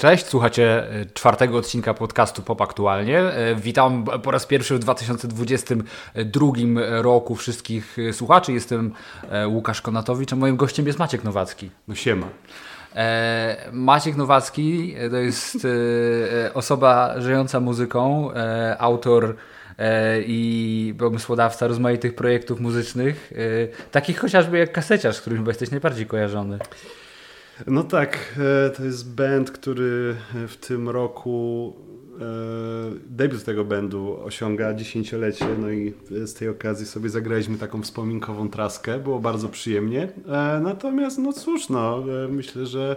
[0.00, 3.18] Cześć, słuchacie e, czwartego odcinka podcastu Pop Aktualnie.
[3.18, 6.46] E, witam po raz pierwszy w 2022
[7.02, 8.52] roku wszystkich e, słuchaczy.
[8.52, 8.92] Jestem
[9.46, 11.70] Łukasz Konatowicz, a moim gościem jest Maciek Nowacki.
[11.88, 12.26] No siema.
[13.72, 15.66] Maciek Nowacki to jest
[16.54, 18.30] osoba żyjąca muzyką,
[18.78, 19.36] autor
[20.26, 23.32] i pomysłodawca rozmaitych projektów muzycznych,
[23.90, 26.58] takich chociażby jak kaseciarz, z którym chyba jesteś najbardziej kojarzony.
[27.66, 28.18] No tak,
[28.66, 30.16] e, to jest band, który
[30.48, 31.72] w tym roku
[32.20, 32.24] e,
[33.06, 38.98] debiut tego bandu osiąga dziesięciolecie, no i z tej okazji sobie zagraliśmy taką wspominkową traskę,
[38.98, 40.08] było bardzo przyjemnie.
[40.28, 42.96] E, natomiast no cóż, no myślę, że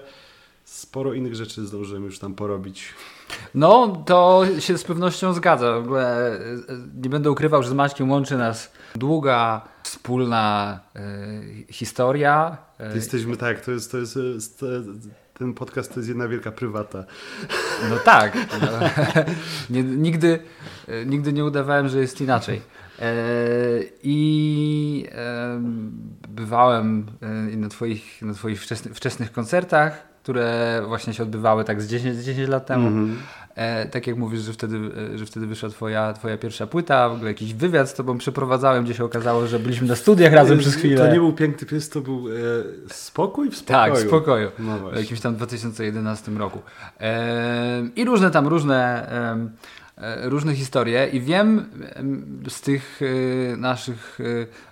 [0.65, 2.93] sporo innych rzeczy zdążymy już tam porobić.
[3.55, 5.79] No, to się z pewnością zgadza.
[5.79, 6.39] W ogóle
[7.03, 12.57] nie będę ukrywał, że z Maćkiem łączy nas długa, wspólna y, historia.
[12.95, 14.13] Jesteśmy tak, to jest, to jest,
[14.59, 14.89] to jest
[15.33, 17.03] ten podcast to jest jedna wielka prywata.
[17.89, 18.37] No tak.
[18.61, 18.67] No,
[19.69, 20.39] nie, nigdy,
[21.05, 22.61] nigdy nie udawałem, że jest inaczej.
[22.99, 23.11] E,
[24.03, 25.61] I e,
[26.29, 27.05] bywałem
[27.57, 32.49] na Twoich, na twoich wczesnych, wczesnych koncertach które właśnie się odbywały tak z 10, 10
[32.49, 32.87] lat temu.
[32.87, 33.17] Mm -hmm.
[33.55, 34.77] E, tak jak mówisz, że wtedy,
[35.13, 38.83] e, że wtedy wyszła twoja, twoja pierwsza płyta, w ogóle jakiś wywiad z tobą przeprowadzałem,
[38.83, 40.97] gdzie się okazało, że byliśmy na studiach razem przez chwilę.
[40.97, 42.31] To nie był piękny pies, to był e,
[42.87, 43.93] spokój w spokoju.
[43.93, 44.51] Tak, w spokoju.
[44.59, 46.61] No w jakimś tam 2011 roku.
[46.99, 49.11] E, I różne tam, różne
[49.97, 51.65] e, różne historie i wiem
[52.47, 54.19] z tych e, naszych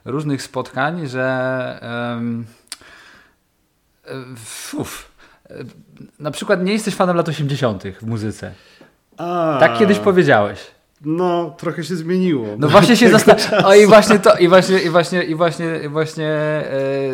[0.06, 1.22] różnych spotkań, że
[4.74, 5.12] uf,
[6.20, 7.84] na przykład nie jesteś fanem lat 80.
[8.02, 8.54] w muzyce.
[9.18, 10.60] A, tak kiedyś powiedziałeś.
[11.06, 12.48] No, trochę się zmieniło.
[12.58, 13.66] No właśnie się zastanawiam.
[13.66, 16.64] O i właśnie to, i właśnie, i właśnie, i właśnie, i właśnie e,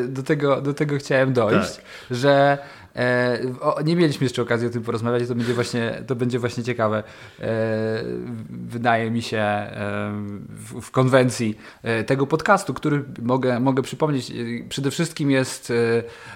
[0.08, 1.86] do, tego, do tego chciałem dojść, tak.
[2.12, 2.58] że
[2.98, 6.64] E, o, nie mieliśmy jeszcze okazji o tym porozmawiać, to będzie właśnie, to będzie właśnie
[6.64, 7.03] ciekawe.
[7.40, 8.03] E,
[8.50, 10.12] wydaje mi się e,
[10.50, 14.34] w, w, konwencji e, tego podcastu, który mogę, mogę przypomnieć, e,
[14.69, 15.74] przede wszystkim jest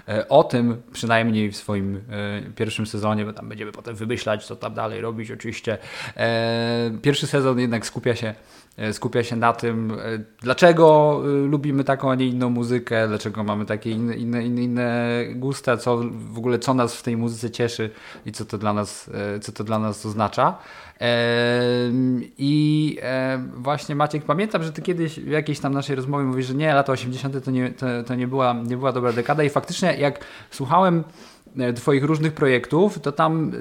[0.08, 2.02] e, o tym, przynajmniej w swoim
[2.56, 5.78] pierwszym sezonie, bo tam będziemy potem wymyślać, co tam dalej robić oczywiście.
[7.02, 8.34] Pierwszy sezon jednak skupia się
[8.92, 9.96] skupia się na tym, e,
[10.42, 15.78] dlaczego e, lubimy taką, a nie inną muzykę, dlaczego mamy takie inne, inne, inne, gusta,
[15.78, 17.90] co w ogóle co nas w tej muzyce cieszy
[18.26, 19.10] i co to dla nas,
[19.42, 20.58] co to dla nas oznacza.
[22.38, 22.98] I
[23.56, 26.92] właśnie Maciek, pamiętam, że ty kiedyś w jakiejś tam naszej rozmowie mówisz, że nie, lata
[26.92, 27.46] 80.
[27.46, 31.31] to nie, to, to nie, była, nie była dobra dekada i faktycznie jak słuchałem E,
[31.76, 33.52] Twoich różnych projektów, to tam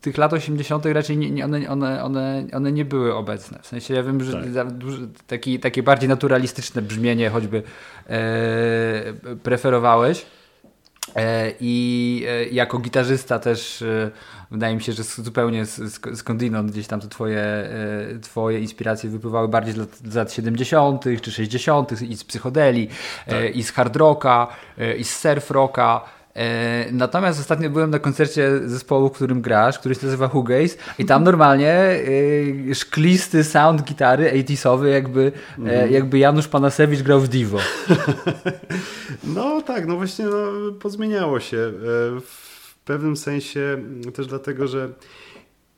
[0.00, 0.86] tych lat 80.
[0.86, 3.58] raczej nie, nie, one, one, one, one nie były obecne.
[3.62, 4.66] W sensie ja wiem, że tak.
[5.26, 7.62] taki, takie bardziej naturalistyczne brzmienie choćby
[8.08, 9.02] e,
[9.42, 10.26] preferowałeś.
[11.16, 14.10] E, I e, jako gitarzysta też e,
[14.50, 15.66] wydaje mi się, że zupełnie
[16.14, 21.04] skądinąd gdzieś tam to twoje, e, twoje inspiracje wypływały bardziej z lat, z lat 70.
[21.22, 22.02] czy 60.
[22.02, 22.88] i z psychodeli,
[23.26, 23.56] tak.
[23.56, 24.46] i z hard rocka,
[24.98, 26.17] i z surf rocka.
[26.38, 31.04] E, natomiast ostatnio byłem na koncercie zespołu, w którym grasz, który się nazywa Hugays i
[31.04, 31.90] tam normalnie
[32.70, 35.92] y, szklisty sound gitary 80 jakby, mm.
[35.92, 37.58] jakby Janusz Panasewicz grał w Divo.
[39.24, 41.56] No tak, no właśnie no, pozmieniało się.
[42.20, 43.78] W pewnym sensie
[44.14, 44.92] też dlatego, że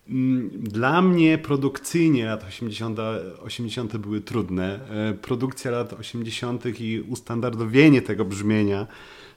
[0.09, 2.99] mm, dla mnie produkcyjnie lat 80,
[3.43, 4.81] 80 były trudne.
[5.23, 8.87] Produkcja lat 80 i ustandardowienie tego brzmienia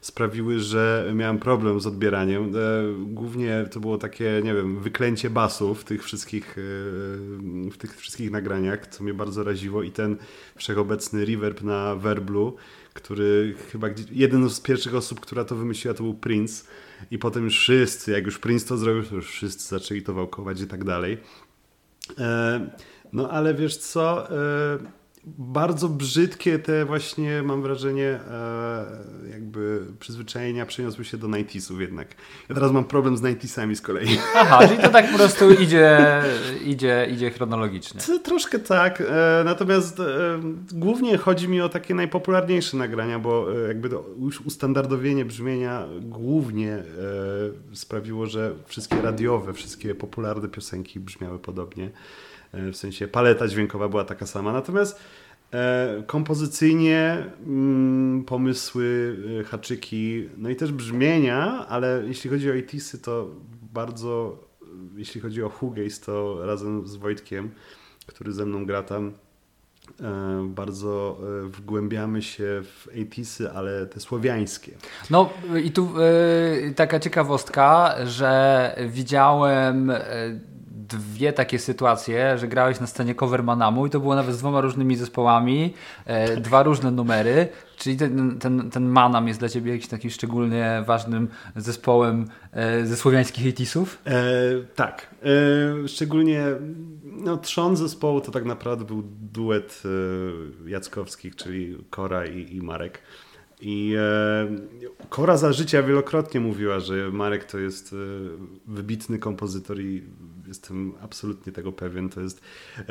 [0.03, 2.43] sprawiły, że miałem problem z odbieraniem.
[2.43, 2.59] E,
[3.05, 6.61] głównie to było takie, nie wiem, wyklęcie basu w tych wszystkich, e,
[7.69, 10.17] w tych wszystkich nagraniach, co mnie bardzo raziło i ten
[10.55, 12.55] wszechobecny reverb na Verblu,
[12.93, 16.67] który chyba jeden z pierwszych osób, która to wymyśliła, to był Prince
[17.11, 20.61] i potem już wszyscy, jak już Prince to zrobił, to już wszyscy zaczęli to wałkować
[20.61, 21.17] i tak dalej.
[22.17, 22.69] E,
[23.13, 24.27] no ale wiesz co
[25.25, 28.85] bardzo brzydkie te właśnie, mam wrażenie, e,
[29.31, 32.07] jakby przyzwyczajenia przeniosły się do 90 jednak.
[32.49, 34.07] Ja teraz mam problem z 90 z kolei.
[34.35, 36.21] Aha, czyli to tak po prostu idzie,
[36.65, 38.01] idzie, idzie chronologicznie.
[38.23, 40.03] Troszkę tak, e, natomiast e,
[40.73, 46.83] głównie chodzi mi o takie najpopularniejsze nagrania, bo jakby to już ustandardowienie brzmienia głównie
[47.73, 51.91] sprawiło, że wszystkie radiowe, wszystkie popularne piosenki brzmiały podobnie.
[52.53, 54.53] E, w sensie paleta dźwiękowa była taka sama.
[54.53, 54.99] Natomiast
[55.53, 62.99] e, kompozycyjnie mm, pomysły, e, haczyki, no i też brzmienia, ale jeśli chodzi o ETSy,
[62.99, 63.27] to
[63.73, 64.37] bardzo,
[64.95, 67.51] jeśli chodzi o Hugays, to razem z Wojtkiem,
[68.07, 69.13] który ze mną gra tam,
[70.43, 74.71] bardzo wgłębiamy się w 80 ale te słowiańskie.
[75.09, 75.29] No
[75.63, 75.93] i tu
[76.75, 79.91] taka ciekawostka, że widziałem
[80.87, 84.61] dwie takie sytuacje, że grałeś na scenie cover Manamu i to było nawet z dwoma
[84.61, 85.73] różnymi zespołami,
[86.05, 87.47] e, dwa różne numery,
[87.77, 92.95] czyli ten, ten, ten Manam jest dla Ciebie jakimś takim szczególnie ważnym zespołem e, ze
[92.95, 94.13] słowiańskich 80 e,
[94.75, 95.07] tak.
[95.83, 96.45] E, szczególnie
[97.03, 99.83] no, trzon zespołu to tak naprawdę był duet
[100.65, 103.01] e, Jackowskich, czyli Kora i, i Marek.
[103.61, 107.95] I e, Kora za życia wielokrotnie mówiła, że Marek to jest e,
[108.67, 110.03] wybitny kompozytor i
[110.53, 112.09] jestem absolutnie tego pewien.
[112.09, 112.41] To jest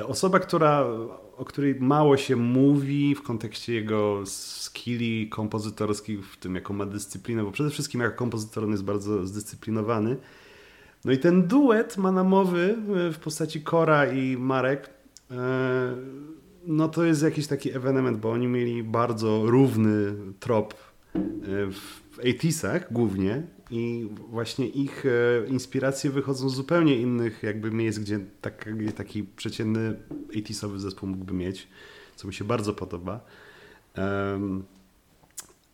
[0.07, 0.87] osoba, która,
[1.37, 7.45] o której mało się mówi w kontekście jego skilli kompozytorskich, w tym jaką ma dyscyplinę,
[7.45, 10.17] bo przede wszystkim jako kompozytor on jest bardzo zdyscyplinowany.
[11.05, 12.77] No i ten duet manamowy
[13.13, 14.91] w postaci Kora i Marek
[15.31, 15.97] e,
[16.67, 20.75] no to jest jakiś taki ewenement, bo oni mieli bardzo równy trop
[21.15, 21.19] e,
[21.73, 23.43] w 80 głównie
[23.73, 29.95] i właśnie ich e, inspiracje wychodzą z zupełnie innych jakby miejsc, gdzie tak, taki przeciętny
[30.31, 31.69] 80 zespół mógłby mieć,
[32.17, 33.21] co mi się bardzo podoba.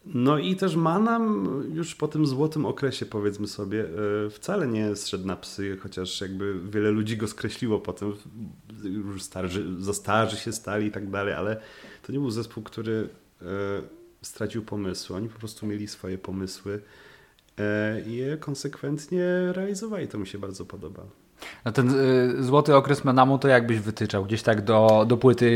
[0.06, 3.84] No i też Manam już po tym złotym okresie, powiedzmy sobie,
[4.26, 8.12] e, wcale nie zszedł na psy, chociaż jakby wiele ludzi go skreśliło potem,
[8.84, 11.60] już starzy, za starzy się stali i tak dalej, ale
[12.02, 13.08] to nie był zespół, który
[13.42, 13.46] e,
[14.22, 15.16] stracił pomysły.
[15.16, 16.80] Oni po prostu mieli swoje pomysły
[18.06, 20.08] i je konsekwentnie realizowali.
[20.08, 21.02] To mi się bardzo podoba.
[21.64, 24.24] No ten y, złoty okres Menamu to jakbyś wytyczał?
[24.24, 25.48] Gdzieś tak do, do płyty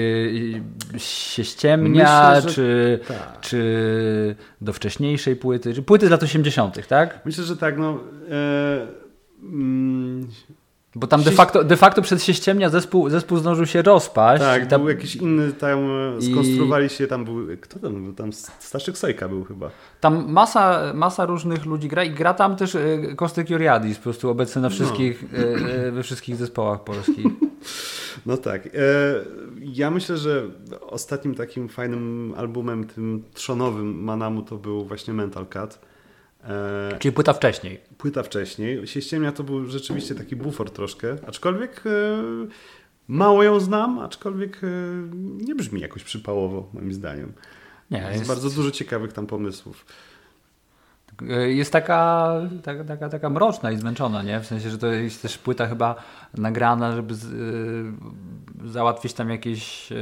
[0.97, 3.41] się ściemnia, Myślę, czy, tak.
[3.41, 5.75] czy do wcześniejszej płyty?
[5.75, 7.21] Czy płyty z lat 80., tak?
[7.25, 7.79] Myślę, że tak.
[7.79, 7.99] No,
[8.31, 8.87] e,
[9.43, 10.29] mm,
[10.95, 14.43] bo tam de facto, de facto przed się ściemnia zespół, zespół zdążył się rozpaść.
[14.43, 14.81] Tak, tam...
[14.81, 15.79] był jakiś inny, tam
[16.21, 19.71] skonstruowali się, tam był, kto tam był, tam Staszczyk Sojka był chyba.
[20.01, 22.81] Tam masa, masa różnych ludzi gra i gra tam też e,
[23.17, 24.75] Kostek Juriadis, po prostu obecny na no.
[24.75, 25.93] wszystkich, no.
[25.93, 27.27] we wszystkich zespołach polskich.
[28.27, 28.69] No tak.
[29.61, 30.43] Ja myślę, że
[30.81, 35.92] ostatnim takim fajnym albumem, tym trzonowym Manamu to był właśnie Mental Cut E,
[36.99, 37.81] Czyli płyta wcześniej.
[37.99, 38.87] Płyta wcześniej.
[38.87, 41.91] Sieściemnia to był rzeczywiście taki bufor troszkę, aczkolwiek e,
[43.09, 44.69] mało ją znam, aczkolwiek e,
[45.45, 47.33] nie brzmi jakoś przypałowo moim zdaniem.
[47.91, 49.87] Nie, jest, jest bardzo dużo ciekawych tam pomysłów.
[51.47, 54.41] Jest taka, taka, taka, taka mroczna i zmęczona, nie?
[54.41, 55.95] W sensie, że to jest też płyta chyba
[56.35, 57.27] nagrana, żeby z,
[58.65, 59.93] załatwić tam jakieś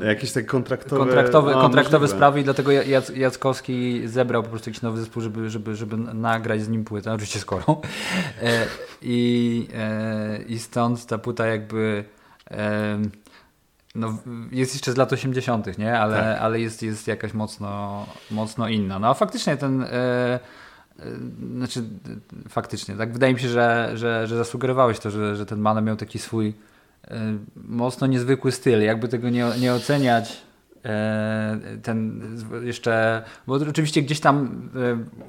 [0.00, 4.82] Jakieś takie kontraktowe, kontraktowe, no, kontraktowe sprawy i dlatego Jac, Jackowski zebrał po prostu jakiś
[4.82, 7.80] nowy zespół, żeby, żeby, żeby nagrać z nim płytę, oczywiście skoro.
[8.42, 8.66] E,
[9.02, 12.04] I, e, I stąd ta płyta jakby
[12.50, 12.98] e,
[13.94, 14.18] no,
[14.52, 15.98] jest jeszcze z lat 80., nie?
[15.98, 16.40] Ale, tak.
[16.40, 18.98] ale jest, jest jakaś mocno, mocno inna.
[18.98, 20.40] No a faktycznie ten e, e,
[21.56, 21.82] znaczy
[22.48, 25.96] faktycznie, tak wydaje mi się, że, że, że zasugerowałeś to, że, że ten man miał
[25.96, 26.54] taki swój
[27.56, 28.82] mocno niezwykły styl.
[28.82, 30.42] Jakby tego nie, nie oceniać,
[30.84, 32.22] e, ten
[32.62, 34.68] jeszcze, bo oczywiście gdzieś tam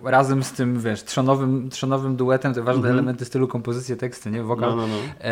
[0.04, 2.94] e, razem z tym, wiesz, trzonowym, trzonowym duetem, te ważne mm -hmm.
[2.94, 5.28] elementy stylu, kompozycje, teksty, nie, wokal, no, no, no.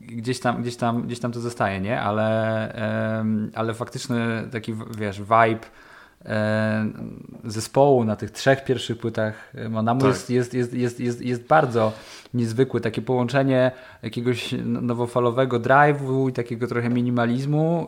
[0.00, 2.74] gdzieś, tam, gdzieś, tam, gdzieś tam to zostaje, nie, ale,
[3.54, 5.66] ale faktyczny taki, wiesz, vibe
[7.44, 10.08] zespołu na tych trzech pierwszych płytach Monamu tak.
[10.08, 11.92] jest, jest, jest, jest, jest, jest bardzo
[12.34, 12.80] niezwykłe.
[12.80, 13.70] Takie połączenie
[14.02, 17.86] jakiegoś nowofalowego drive'u i takiego trochę minimalizmu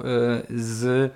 [0.50, 1.12] y, z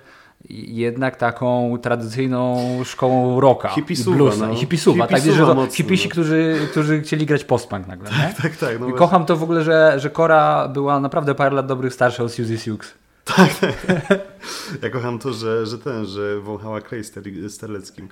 [0.49, 4.47] jednak taką tradycyjną szkołą rocka hipisuwa, i bluesa.
[4.47, 4.55] No.
[4.55, 6.11] Hipisuwa, tak, że to hipisi, no.
[6.11, 8.09] którzy, którzy chcieli grać postpunk nagle.
[8.09, 8.79] Tak, tak, tak.
[8.79, 12.31] No kocham to w ogóle, że, że Kora była naprawdę parę lat dobrych starsza od
[12.31, 12.93] Suzy Sioux.
[13.35, 13.75] Tak, tak.
[14.81, 17.03] Ja kocham to, że, że ten, że wąchała klej
[17.47, 18.09] sterleckim.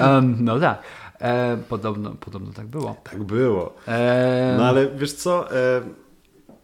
[0.00, 0.82] um, no tak.
[1.20, 2.96] E, podobno, podobno tak było.
[3.04, 3.74] Tak było.
[3.88, 4.54] E...
[4.58, 5.56] No ale wiesz co?
[5.56, 5.82] E,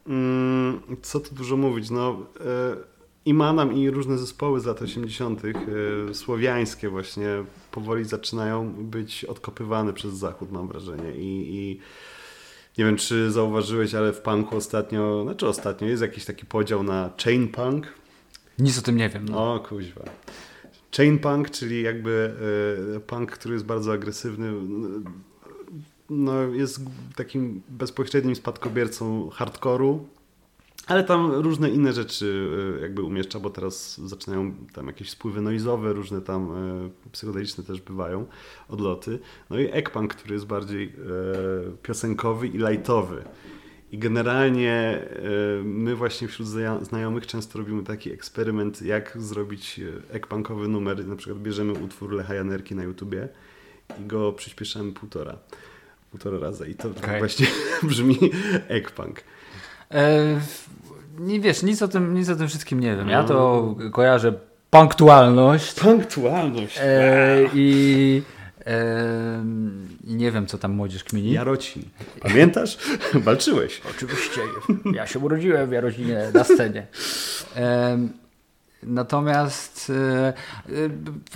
[0.06, 1.90] mm, co tu dużo mówić?
[1.90, 2.76] No, e,
[3.24, 7.28] i Manam i różne zespoły z lat 80., e, słowiańskie właśnie,
[7.70, 11.12] powoli zaczynają być odkopywane przez Zachód, mam wrażenie.
[11.16, 11.80] I, i
[12.78, 17.10] nie wiem, czy zauważyłeś, ale w punku ostatnio, znaczy ostatnio jest jakiś taki podział na
[17.24, 17.86] chain punk.
[18.58, 19.28] Nic o tym nie wiem.
[19.28, 19.54] No.
[19.54, 20.04] O kuźwa.
[20.96, 22.34] Chain punk, czyli jakby
[22.96, 24.52] e, punk, który jest bardzo agresywny,
[26.10, 26.80] no, jest
[27.16, 30.08] takim bezpośrednim spadkobiercą hardkoru,
[30.86, 35.92] ale tam różne inne rzeczy e, jakby umieszcza, bo teraz zaczynają tam jakieś spływy noizowe,
[35.92, 38.26] różne tam e, psychodeliczne też bywają,
[38.68, 39.18] odloty.
[39.50, 40.92] No i ekpunk, który jest bardziej
[41.82, 43.24] piosenkowy i lightowy.
[43.92, 45.02] I generalnie
[45.64, 46.48] my właśnie wśród
[46.82, 51.06] znajomych często robimy taki eksperyment, jak zrobić ekpunkowy numer.
[51.06, 53.28] Na przykład bierzemy utwór Lecha Janerki na YouTubie
[54.00, 55.38] i go przyspieszamy półtora,
[56.10, 56.68] półtora razy.
[56.68, 57.18] I to okay.
[57.18, 57.46] właśnie
[57.82, 58.18] brzmi
[58.68, 59.22] ekpunk.
[59.90, 60.40] E,
[61.18, 63.08] nie wiesz, nic o, tym, nic o tym wszystkim nie wiem.
[63.08, 63.90] Ja to no.
[63.90, 64.32] kojarzę
[64.70, 65.80] punktualność.
[65.80, 66.78] Punktualność.
[66.82, 68.22] E, I
[70.04, 71.32] i nie wiem, co tam młodzież kmini.
[71.32, 71.82] Jarocin.
[72.20, 72.78] Pamiętasz?
[73.14, 73.80] Walczyłeś.
[73.90, 74.40] Oczywiście.
[74.94, 76.86] Ja się urodziłem w Jarocinie na scenie.
[78.86, 79.92] Natomiast
[80.68, 80.90] yy,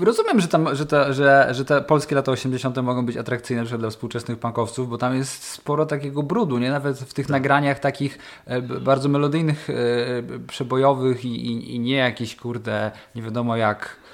[0.05, 2.77] rozumiem, że, tam, że, te, że, że te polskie lata 80.
[2.77, 6.71] mogą być atrakcyjne dla współczesnych punkowców, bo tam jest sporo takiego brudu, nie?
[6.71, 7.33] Nawet w tych tak.
[7.33, 9.75] nagraniach takich e, bardzo melodyjnych, e,
[10.47, 14.10] przebojowych i, i, i nie jakiś kurde, nie wiadomo jak e,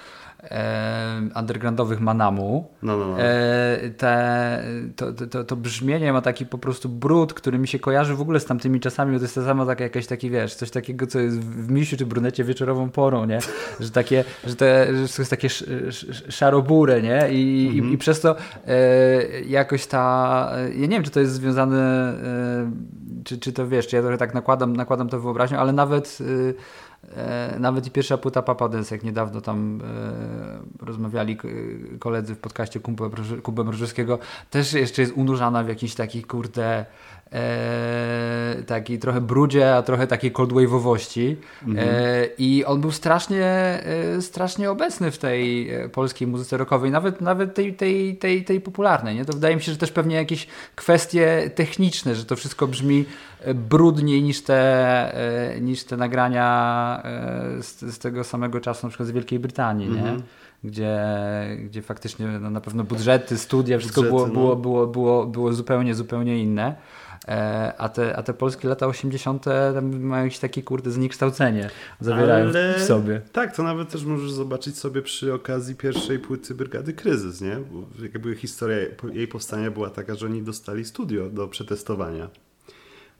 [1.36, 2.68] undergroundowych Manamu.
[2.82, 3.20] No, no, no.
[3.20, 4.64] E, te,
[4.96, 8.40] to, to, to, brzmienie ma taki po prostu brud, który mi się kojarzy w ogóle
[8.40, 11.18] z tamtymi czasami, bo to jest to samo tak jakaś taki, wiesz, coś takiego, co
[11.18, 13.38] jest w misiu czy brunecie wieczorową porą, nie?
[13.80, 17.28] Że takie, że, te, że to jest takie sz, sz, szarobure, nie?
[17.30, 17.90] I, mhm.
[17.90, 22.70] i, i, przez to e, jakoś ta, ja nie wiem, czy to jest związane, e,
[23.24, 26.26] czy, czy to wiesz, czy ja trochę tak nakładam, nakładam to wyobraźnią, ale nawet e,
[26.26, 26.54] E,
[27.58, 29.80] nawet i pierwsza płyta Papa jak niedawno tam
[30.80, 31.38] e, rozmawiali
[31.98, 32.80] koledzy w podcaście
[33.42, 34.18] Kubę Mrożewskiego,
[34.50, 36.86] też jeszcze jest unurzana w jakichś takich, kurde,
[37.32, 41.36] e, takiej trochę brudzie, a trochę takiej cold wave'owości.
[41.66, 41.88] Mhm.
[41.88, 47.20] E, I on był strasznie, e, strasznie obecny w tej e, polskiej muzyce rockowej, nawet,
[47.20, 49.16] nawet tej, tej, tej, tej popularnej.
[49.16, 49.24] Nie?
[49.24, 53.04] To wydaje mi się, że też pewnie jakieś kwestie techniczne, że to wszystko brzmi
[53.40, 56.36] e, brudniej niż te, e, niż te nagrania
[57.60, 59.88] z, z, tego samego czasu, na przykład z Wielkiej Brytanii.
[59.88, 60.16] Mhm.
[60.16, 60.22] Nie?
[60.64, 60.98] gdzie,
[61.64, 64.56] gdzie faktycznie no, na pewno budżety, studia, wszystko Budżety, było, było, no.
[64.56, 66.74] było, było, było zupełnie, zupełnie inne.
[67.28, 69.44] E, a te, a te polskie lata 80.
[69.82, 71.70] mają jakieś takie kurde zniekształcenie,
[72.00, 72.74] zawierają Ale...
[72.78, 73.20] w sobie.
[73.32, 77.56] Tak, to nawet też możesz zobaczyć sobie przy okazji pierwszej płyty Brygady Kryzys, nie?
[77.56, 78.76] Bo jakby historia
[79.12, 82.28] jej powstania była taka, że oni dostali studio do przetestowania.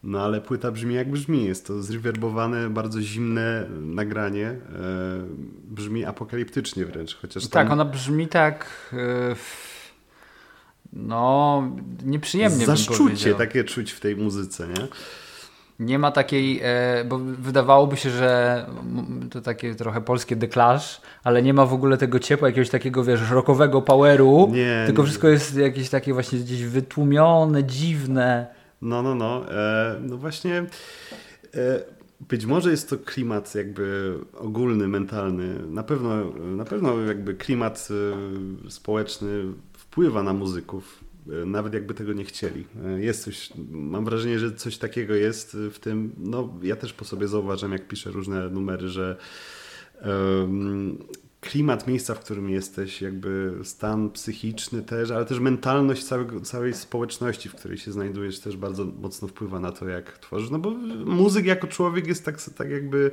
[0.02, 1.44] No ale płyta brzmi jak brzmi.
[1.44, 4.46] Jest to zrewerbowane, bardzo zimne nagranie.
[4.46, 4.58] E,
[5.64, 7.16] brzmi apokaliptycznie wręcz.
[7.16, 7.50] Chociaż tam...
[7.50, 8.66] Tak, ona brzmi tak...
[8.92, 9.36] E,
[10.92, 11.62] no,
[12.04, 14.88] nieprzyjemnie Zaszczucie takie czuć w tej muzyce, nie?
[15.78, 18.66] Nie ma takiej, e, bo wydawałoby się, że
[19.30, 23.30] to takie trochę polskie deklasz, ale nie ma w ogóle tego ciepła, jakiegoś takiego, wiesz,
[23.30, 25.06] rockowego poweru, nie, tylko nie.
[25.06, 28.46] wszystko jest jakieś takie właśnie gdzieś wytłumione, dziwne.
[28.82, 29.52] No, no, no.
[29.52, 30.66] E, no właśnie
[31.54, 31.80] e,
[32.20, 35.66] być może jest to klimat jakby ogólny, mentalny.
[35.68, 37.88] Na pewno, na pewno jakby klimat
[38.66, 39.28] e, społeczny
[39.96, 41.04] wpływa na muzyków,
[41.42, 42.66] e, nawet jakby tego nie chcieli.
[42.84, 47.04] E, jest coś, mam wrażenie, że coś takiego jest w tym, no ja też po
[47.04, 49.16] sobie zauważam, jak piszę różne numery, że
[50.04, 50.98] um,
[51.40, 57.48] klimat miejsca, w którym jesteś, jakby stan psychiczny też, ale też mentalność całego, całej społeczności,
[57.48, 60.50] w której się znajdujesz, też bardzo mocno wpływa na to, jak tworzysz.
[60.50, 60.70] No bo
[61.06, 63.10] muzyk jako człowiek jest tak, tak jakby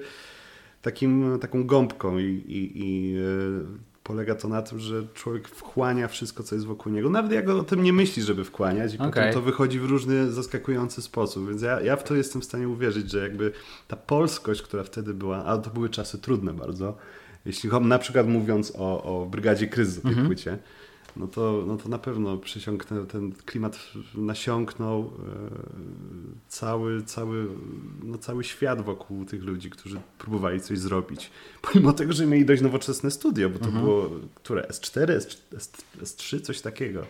[0.81, 6.43] takim, taką gąbką i, i, i e, polega to na tym, że człowiek wchłania wszystko,
[6.43, 7.09] co jest wokół niego.
[7.09, 9.09] Nawet jak o tym nie myśli, żeby wchłaniać i okay.
[9.09, 11.49] potem to wychodzi w różny zaskakujący sposób.
[11.49, 13.51] Więc ja, ja w to jestem w stanie uwierzyć, że jakby
[13.87, 16.97] ta polskość, która wtedy była, a to były czasy trudne bardzo,
[17.45, 20.27] jeśli na przykład mówiąc o, o Brygadzie Kryzys, tej mhm.
[20.27, 20.57] płycie,
[21.15, 23.79] no to, no to na pewno przesiąknę, ten klimat
[24.15, 25.09] nasiąknął e,
[26.47, 27.47] cały, cały,
[28.03, 31.31] no cały świat wokół tych ludzi, którzy próbowali coś zrobić.
[31.61, 33.83] Pomimo tego, że mieli dość nowoczesne studio, bo to mhm.
[33.83, 34.67] było które?
[34.67, 37.05] S4, S, S, S3, coś takiego.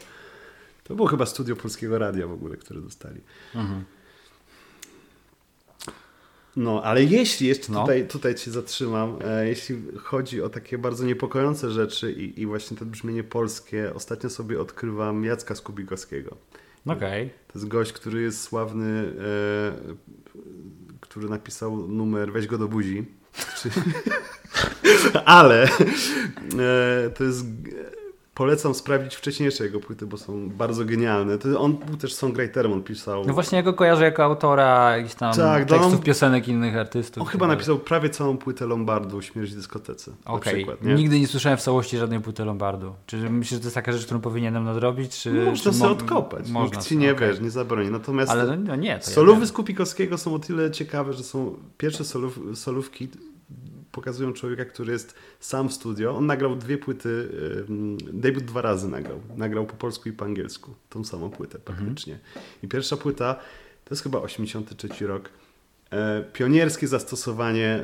[0.84, 3.22] To było chyba studio Polskiego Radia w ogóle, które dostali.
[3.56, 3.84] Mhm.
[6.56, 7.82] No, ale jeśli jeszcze no.
[7.82, 12.78] tutaj, tutaj Cię zatrzymam, e, jeśli chodzi o takie bardzo niepokojące rzeczy i, i właśnie
[12.78, 16.38] to brzmienie polskie, ostatnio sobie odkrywam Jacka Skubikowskiego.
[16.86, 17.30] Okay.
[17.48, 19.96] To jest gość, który jest sławny, e,
[21.00, 23.06] który napisał numer Weź go do buzi.
[25.26, 27.46] ale e, to jest
[28.34, 31.38] Polecam sprawdzić wcześniejsze jego płyty, bo są bardzo genialne.
[31.38, 33.26] To on był też songwriterem, on pisał...
[33.26, 36.04] No właśnie jego kojarzę jako autora jakichś tam tak, no tekstów, on...
[36.04, 37.24] piosenek innych artystów.
[37.24, 40.12] On chyba napisał prawie całą płytę Lombardu, Śmierć w dyskotece.
[40.26, 40.96] Okej, okay.
[40.96, 42.96] nigdy nie słyszałem w całości żadnej płyty Lombardu.
[43.06, 45.20] Czy myślisz, że to jest taka rzecz, którą powinienem nadrobić?
[45.20, 47.28] Czy, Można czy sobie mo odkopać, można nikt ci nie okay.
[47.28, 47.92] wiesz, nie zabroni.
[47.92, 51.56] Natomiast Ale no, no nie, solówy ja z Kupikowskiego są o tyle ciekawe, że są
[51.78, 53.10] pierwsze solów, solówki
[53.94, 56.16] pokazują człowieka, który jest sam w studio.
[56.18, 57.30] On nagrał dwie płyty,
[58.14, 59.20] debut dwa razy nagrał.
[59.36, 60.76] Nagrał po polsku i po angielsku.
[60.90, 61.78] Tą samą płytę mhm.
[61.78, 62.14] praktycznie.
[62.14, 62.46] Mhm.
[62.64, 63.34] I pierwsza płyta
[63.86, 65.30] to jest chyba 83 rok,
[65.92, 67.84] e, pionierskie zastosowanie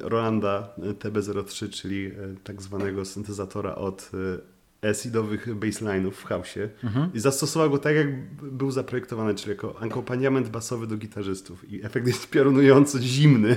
[0.00, 2.10] Rolanda TB03, czyli
[2.44, 4.10] tak zwanego syntezatora od
[4.82, 7.10] acidowych bassline'ów w house'ie mhm.
[7.14, 11.72] i zastosował go tak, jak był zaprojektowany, czyli jako akompaniament basowy do gitarzystów.
[11.72, 13.56] I efekt jest piorunująco zimny.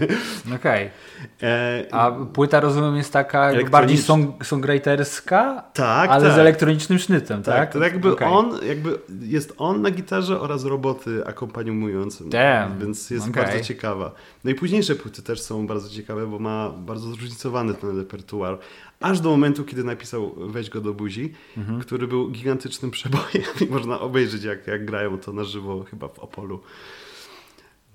[0.55, 0.89] Okej.
[1.37, 1.49] Okay.
[1.49, 6.35] E, A płyta, rozumiem, jest taka bardziej song, songwriterska, tak, ale tak.
[6.35, 7.55] z elektronicznym sznytem, tak?
[7.55, 8.29] Tak, to jakby okay.
[8.29, 12.23] on, jakby jest on na gitarze oraz roboty akompaniujące.
[12.29, 12.79] Damn.
[12.79, 13.43] Więc jest okay.
[13.43, 14.11] bardzo ciekawa.
[14.43, 18.57] No i późniejsze płyty też są bardzo ciekawe, bo ma bardzo zróżnicowany ten repertuar.
[19.01, 21.79] Aż do momentu, kiedy napisał Weź go do buzi, mhm.
[21.79, 26.19] który był gigantycznym przebojem i można obejrzeć, jak, jak grają to na żywo chyba w
[26.19, 26.59] Opolu.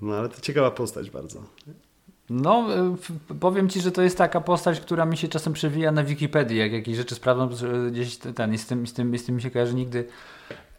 [0.02, 1.42] No ale to ciekawa postać bardzo.
[2.30, 2.68] No,
[3.40, 6.72] powiem Ci, że to jest taka postać, która mi się czasem przewija na Wikipedii, jak
[6.72, 7.50] jakieś rzeczy sprawdzam,
[7.90, 10.04] gdzieś ten, i z tym, z tym, z tym mi się kojarzy nigdy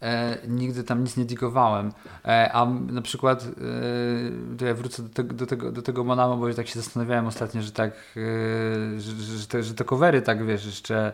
[0.02, 1.92] E, nigdy tam nic nie digowałem.
[2.26, 6.38] E, a na przykład, e, to ja wrócę do tego, do tego, do tego Monamo,
[6.38, 10.46] bo tak się zastanawiałem ostatnio, że tak, e, że, że, te, że te covery tak,
[10.46, 11.14] wiesz, jeszcze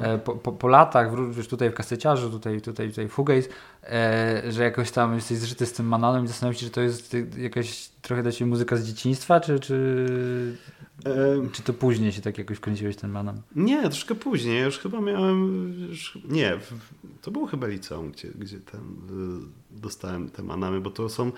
[0.00, 3.48] e, po, po, po, latach, wiesz, tutaj w kaseciarzu, tutaj, tutaj, tutaj w Fugaze,
[3.82, 7.16] e, że jakoś tam jesteś zżyty z tym Mananem i zastanawiam się, czy to jest
[7.36, 10.56] jakaś trochę dla Ciebie muzyka z dzieciństwa, czy, czy,
[11.52, 13.42] czy to później się tak jakoś kręciłeś ten Manan?
[13.56, 14.58] Nie, troszkę później.
[14.58, 16.58] Ja już chyba miałem, już, nie,
[17.22, 18.60] to było chyba liceum, gdzie gdzie, y,
[19.70, 21.32] dostałem te manamy, bo to są,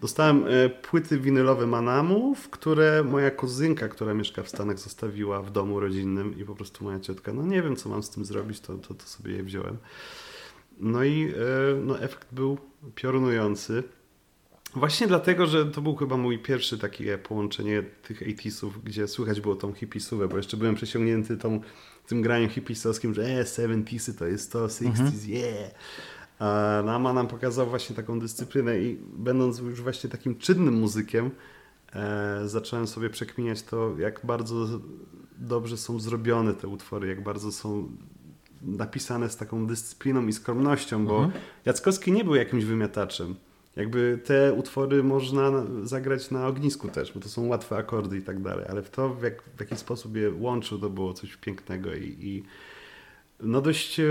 [0.00, 5.80] dostałem y, płyty winylowe manamów, które moja kuzynka, która mieszka w Stanach, zostawiła w domu
[5.80, 8.74] rodzinnym i po prostu moja ciotka, no nie wiem, co mam z tym zrobić, to,
[8.74, 9.76] to, to sobie je wziąłem.
[10.78, 11.34] No i y,
[11.84, 12.58] no, efekt był
[12.94, 13.82] piorunujący.
[14.74, 19.56] Właśnie dlatego, że to był chyba mój pierwszy takie połączenie tych 80sów, gdzie słychać było
[19.56, 21.60] tą hipisówę, bo jeszcze byłem przesiągnięty tą,
[22.06, 25.12] tym graniem hipisowskim, że e, 70sy to jest to, 60s, mhm.
[25.26, 25.70] yeah.
[26.84, 31.30] Nama nam pokazał właśnie taką dyscyplinę i będąc już właśnie takim czynnym muzykiem,
[31.94, 34.80] e, zacząłem sobie przekminiać to, jak bardzo
[35.38, 37.88] dobrze są zrobione te utwory, jak bardzo są
[38.62, 41.44] napisane z taką dyscypliną i skromnością, bo mhm.
[41.64, 43.34] Jackowski nie był jakimś wymiataczem.
[43.76, 45.50] Jakby te utwory można
[45.82, 49.08] zagrać na ognisku też, bo to są łatwe akordy i tak dalej, ale w to,
[49.08, 52.42] w, jak, w jaki sposób je łączył, to było coś pięknego i, i
[53.40, 54.04] no dość e,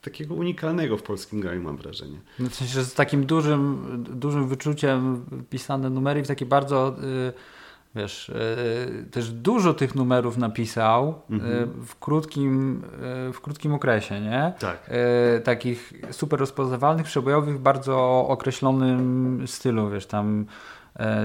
[0.00, 2.20] takiego unikalnego w polskim graniu, mam wrażenie.
[2.38, 6.96] No w sensie, że z takim dużym, dużym wyczuciem pisane numery w taki bardzo...
[7.26, 7.32] Yy
[7.94, 8.32] wiesz,
[9.10, 11.84] też dużo tych numerów napisał mhm.
[11.86, 12.82] w, krótkim,
[13.32, 14.52] w krótkim okresie, nie?
[14.58, 14.90] Tak.
[15.44, 20.46] Takich super rozpoznawalnych, przebojowych w bardzo określonym stylu, wiesz, tam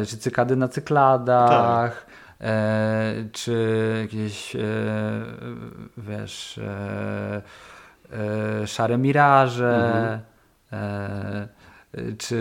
[0.07, 2.47] czy cykady na cykladach, tak.
[3.31, 4.55] czy jakieś,
[5.97, 7.41] wiesz, e,
[8.67, 10.19] Szare Miraże,
[10.71, 11.47] mhm.
[12.17, 12.35] Czy,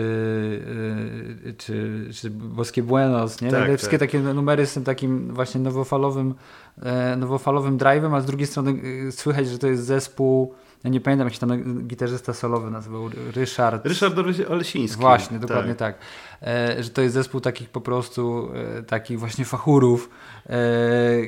[1.47, 3.51] e, czy, czy Boskie Buenos, nie?
[3.51, 4.11] Tak, Wszystkie tak.
[4.11, 6.35] takie numery z tym takim właśnie nowofalowym,
[6.81, 8.75] e, nowofalowym drive'em, a z drugiej strony
[9.07, 10.53] e, słychać, że to jest zespół
[10.87, 13.85] ja nie pamiętam jak się tam gitarzysta solowy nazywał, Ryszard.
[13.85, 14.15] Ryszard
[14.49, 15.01] Olesiński.
[15.01, 15.97] Właśnie, dokładnie tak.
[15.97, 16.05] tak.
[16.41, 20.09] E, że to jest zespół takich po prostu, e, takich właśnie fachurów,
[20.45, 20.57] e,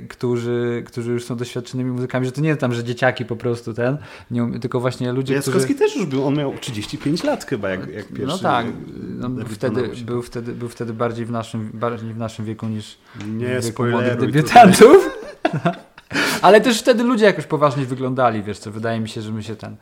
[0.10, 3.98] którzy, którzy już są doświadczonymi muzykami, że to nie tam, że dzieciaki po prostu ten,
[4.32, 5.90] nie, tylko właśnie ludzie, Jackowski którzy...
[5.90, 8.26] też już był, on miał 35 lat chyba, jak, jak pierwszy.
[8.26, 8.66] No tak,
[9.20, 13.60] no, wtedy, był, wtedy, był wtedy bardziej w naszym, bardziej w naszym wieku niż nie,
[13.60, 15.10] w wieku młodych debiutantów.
[16.42, 19.56] Ale też wtedy ludzie jakoś poważnie wyglądali, wiesz co, wydaje mi się, że my się
[19.56, 19.76] ten,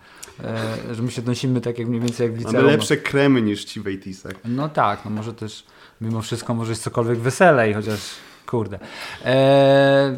[0.44, 2.56] e, że my się nosimy tak jak mniej więcej jak w liceum.
[2.56, 4.36] Mamy lepsze kremy niż ci w.
[4.46, 5.66] No tak, no może też
[6.02, 8.00] mimo wszystko może jest cokolwiek weselej, chociaż
[8.46, 8.80] kurde.
[9.26, 10.18] E,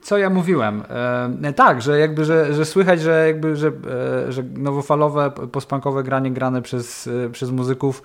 [0.00, 0.82] co ja mówiłem?
[1.42, 6.30] E, tak, że jakby, że, że słychać, że jakby, że, e, że nowofalowe, postpunkowe granie
[6.30, 8.02] grane przez, e, przez muzyków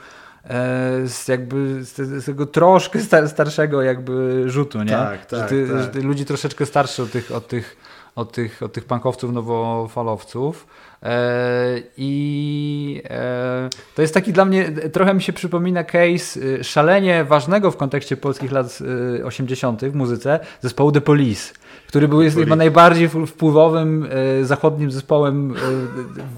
[1.06, 4.92] z jakby z, tego troszkę starszego jakby rzutu, nie?
[4.92, 5.82] Tak, tak, że ty, tak.
[5.82, 7.78] Że ty ludzi troszeczkę starszy od tych, od tych,
[8.16, 10.68] od tych, od tych punkowców, nowofalowców.
[11.04, 17.72] E, I e, to jest taki dla mnie, trochę mi się przypomina case szalenie ważnego
[17.72, 18.80] w kontekście polskich lat
[19.26, 19.86] 80.
[19.86, 21.54] w muzyce zespołu The Police
[21.94, 24.08] który był jest chyba najbardziej wpływowym
[24.42, 25.56] e, zachodnim zespołem e,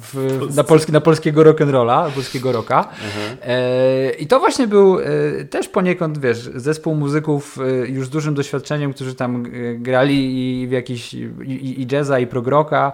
[0.02, 2.80] w, na, polski, na polskiego rock'n'rolla, polskiego rocka.
[2.80, 3.38] Mhm.
[3.44, 5.04] E, I to właśnie był e,
[5.46, 10.68] też poniekąd, wiesz, zespół muzyków e, już z dużym doświadczeniem, którzy tam e, grali i
[10.68, 12.92] w jakiś i, i jazza, i prog rocka,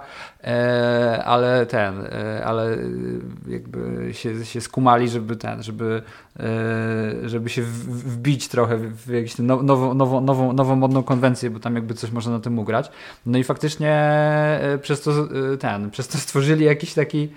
[1.26, 1.94] ale ale ten,
[2.46, 2.78] ale
[3.48, 6.02] jakby się, się skumali, żeby ten, żeby,
[7.26, 9.64] żeby się wbić trochę w jakąś nową,
[9.94, 12.92] nową, nową, nową modną konwencję, bo tam jakby coś można na tym ugrać.
[13.26, 14.12] No i faktycznie
[14.82, 15.12] przez to
[15.60, 17.30] ten, przez to stworzyli jakiś taki,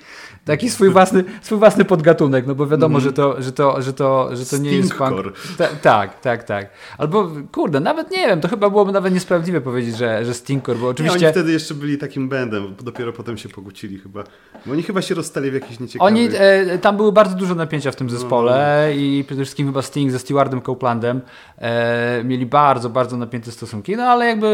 [0.45, 3.01] taki swój własny, swój własny podgatunek, no bo wiadomo, mm.
[3.01, 5.39] że, to, że, to, że, to, że to nie jest punk.
[5.59, 6.71] Ta, tak, tak, tak.
[6.99, 10.89] Albo kurde, nawet nie wiem, to chyba byłoby nawet niesprawiedliwe powiedzieć, że, że Stinkor, bo
[10.89, 11.19] oczywiście...
[11.19, 14.25] Nie, oni wtedy jeszcze byli takim bandem, dopiero potem się pokłócili chyba.
[14.67, 16.15] Bo oni chyba się rozstali w jakiś nieciekawych...
[16.15, 18.95] Oni, e, tam były bardzo dużo napięcia w tym no, zespole no.
[19.01, 21.21] i przede wszystkim chyba Sting ze Stewardem Copelandem
[21.59, 24.47] e, mieli bardzo, bardzo napięte stosunki, no ale jakby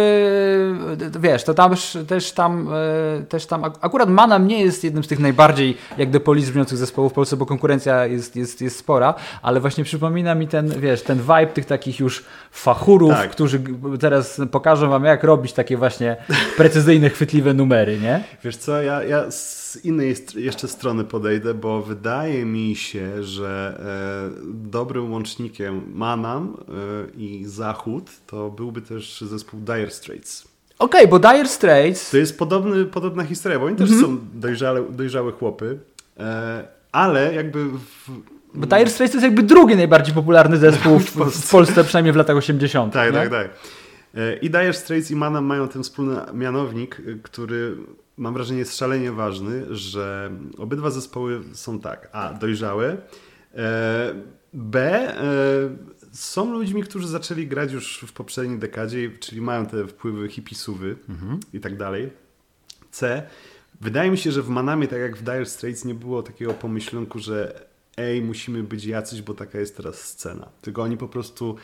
[1.16, 1.74] e, wiesz, to tam
[2.08, 6.20] też tam, e, też tam akurat Manam nie jest jednym z tych najbardziej jak The
[6.20, 10.48] Police brzmiących zespołów w Polsce, bo konkurencja jest, jest, jest spora, ale właśnie przypomina mi
[10.48, 13.30] ten, wiesz, ten vibe tych takich już fachurów, tak.
[13.30, 13.60] którzy
[14.00, 16.16] teraz pokażą wam jak robić takie właśnie
[16.56, 18.24] precyzyjne, chwytliwe numery, nie?
[18.44, 23.80] Wiesz co, ja, ja z innej jeszcze strony podejdę, bo wydaje mi się, że
[24.36, 30.48] e, dobrym łącznikiem Manam e, i Zachód to byłby też zespół Dire Straits.
[30.80, 32.10] Okej, okay, bo Dire Straits...
[32.10, 34.06] To jest podobny, podobna historia, bo oni też mm -hmm.
[34.06, 35.78] są dojrzałe, dojrzałe chłopy,
[36.18, 37.64] e, ale jakby...
[37.64, 38.10] W...
[38.54, 42.16] Bo Dire Straits to jest jakby drugi najbardziej popularny zespół w, w Polsce, przynajmniej w
[42.16, 42.92] latach 80.
[42.92, 43.18] Tak, nie?
[43.18, 43.50] tak, tak.
[44.14, 47.76] E, I Dire Straits i Manam mają ten wspólny mianownik, e, który
[48.16, 52.96] mam wrażenie jest szalenie ważny, że obydwa zespoły są tak, a dojrzałe,
[53.54, 54.14] e,
[54.52, 55.14] b
[56.12, 61.40] są ludźmi, którzy zaczęli grać już w poprzedniej dekadzie, czyli mają te wpływy hipisówy mhm.
[61.52, 62.10] i tak dalej.
[62.90, 63.22] C.
[63.80, 67.18] Wydaje mi się, że w Manamie, tak jak w Dire Straits, nie było takiego pomyślunku,
[67.18, 70.48] że ej, musimy być jacyś, bo taka jest teraz scena.
[70.62, 71.56] Tylko oni po prostu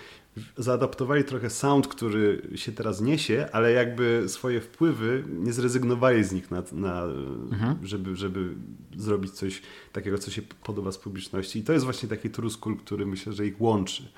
[0.56, 6.50] zaadaptowali trochę sound, który się teraz niesie, ale jakby swoje wpływy nie zrezygnowali z nich,
[6.50, 7.02] na, na
[7.52, 7.78] mhm.
[7.82, 8.54] żeby, żeby
[8.96, 11.58] zrobić coś takiego, co się podoba z publiczności.
[11.58, 14.08] I to jest właśnie taki truskul, który myślę, że ich łączy.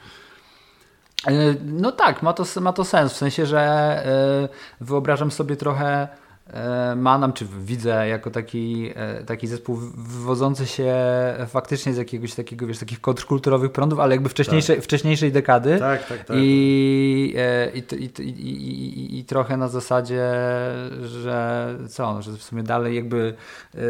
[1.27, 4.49] E, no tak, ma to, ma to sens, w sensie, że e,
[4.81, 6.09] wyobrażam sobie trochę
[6.97, 10.95] Manam, czy widzę jako taki, e, taki zespół wywodzący się
[11.47, 14.85] faktycznie z jakiegoś takiego, wiesz, takich kontrkulturowych prądów, ale jakby wcześniejszej, tak.
[14.85, 15.79] wcześniejszej dekady.
[15.79, 16.37] Tak, tak, tak.
[16.41, 20.31] I, e, i, i, i, i, trochę na zasadzie,
[21.03, 23.35] że co, no, że w sumie dalej jakby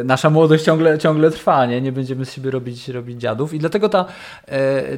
[0.04, 1.80] nasza młodość ciągle, ciągle trwa, nie?
[1.80, 3.54] Nie będziemy z siebie robić, robić dziadów.
[3.54, 4.04] I dlatego ta,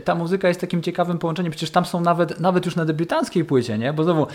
[0.05, 1.53] ta muzyka jest takim ciekawym połączeniem.
[1.53, 3.93] Przecież tam są nawet, nawet już na debiutanckiej płycie, nie?
[3.93, 4.27] Bo znowu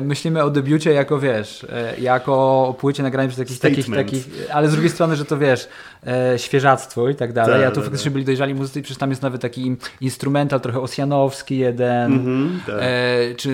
[0.00, 1.66] myślimy o debiucie jako, wiesz,
[1.98, 5.68] jako o płycie nagranej przez jakichś takich, takich, ale z drugiej strony, że to wiesz,
[6.06, 7.60] e, świeżactwo i tak dalej.
[7.60, 8.12] Tak, a tu tak, faktycznie tak.
[8.12, 12.72] byli dojrzali muzycy i przecież tam jest nawet taki instrumental trochę osjanowski jeden, mm -hmm,
[12.72, 13.50] e, czy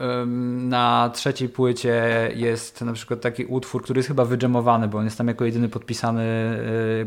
[0.00, 0.26] e,
[0.66, 2.02] na trzeciej płycie
[2.34, 5.68] jest na przykład taki utwór, który jest chyba wydżemowany, bo on jest tam jako jedyny
[5.68, 6.22] podpisany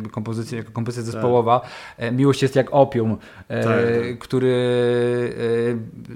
[0.06, 1.12] e, kompozycja, jako kompozycja tak.
[1.12, 1.62] zespołowa.
[1.98, 4.60] E, Miłość jest jak opium, e, tak, który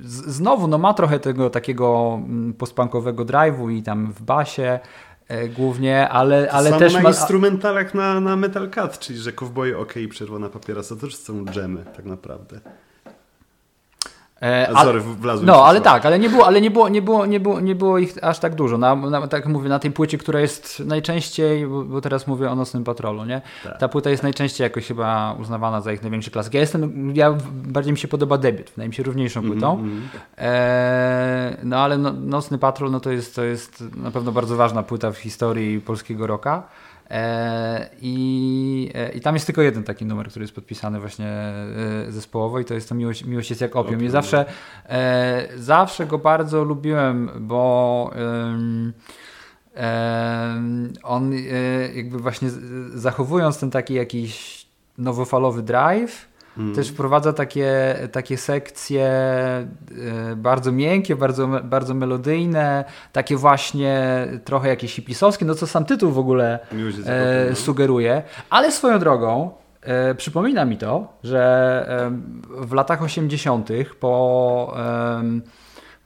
[0.06, 4.80] znowu no, ma trochę tego takiego mm, postpunkowego drive'u i tam w basie,
[5.13, 5.13] E,
[5.56, 7.10] głównie, ale, ale Samo też na ma...
[7.10, 11.46] instrumentalach na, na Metal Cut, czyli że Cowboy OK i Czerwona Papierosa to też są
[11.46, 12.60] dżemy tak naprawdę.
[14.44, 15.02] E, sorry,
[15.44, 17.98] no, ale tak, ale nie było, ale nie było, nie było, nie było, nie było
[17.98, 18.78] ich aż tak dużo.
[18.78, 22.56] Na, na, tak mówię, na tej płycie, która jest najczęściej, bo, bo teraz mówię o
[22.56, 23.42] Nocnym Patrolu, nie?
[23.64, 23.78] Tak.
[23.78, 26.54] Ta płyta jest najczęściej jakoś chyba uznawana za ich największy klasyk.
[26.54, 29.74] Ja jestem, ja bardziej mi się podoba debiut, wydaje mi się równiejszą mhm, płytą.
[29.74, 30.10] Mm, mm.
[30.38, 34.84] E, no ale no, Nocny Patrol, no to jest, to jest na pewno bardzo ważna
[34.84, 36.64] płyta w historii polskiego rocka.
[37.14, 41.64] E, I, e, I tam jest tylko jeden taki numer, który jest podpisany właśnie e,
[42.10, 44.04] zespołowo i to jest to Miłość, miłość jest jak opium.
[44.04, 44.46] I zawsze,
[45.56, 48.12] zawsze go bardzo lubiłem, bo
[51.04, 51.34] on
[51.96, 52.50] jakby właśnie
[52.94, 54.66] zachowując ten taki jakiś
[54.98, 56.76] nowofalowy drive, Mm.
[56.76, 59.08] Też wprowadza takie, takie sekcje
[60.32, 66.12] y, bardzo miękkie, bardzo, bardzo melodyjne, takie właśnie trochę jakieś hipisowskie, no co sam tytuł
[66.12, 66.60] w ogóle
[67.06, 68.24] e, sugeruje.
[68.50, 73.70] Ale swoją drogą, e, przypomina mi to, że e, w latach 80.
[74.00, 74.78] po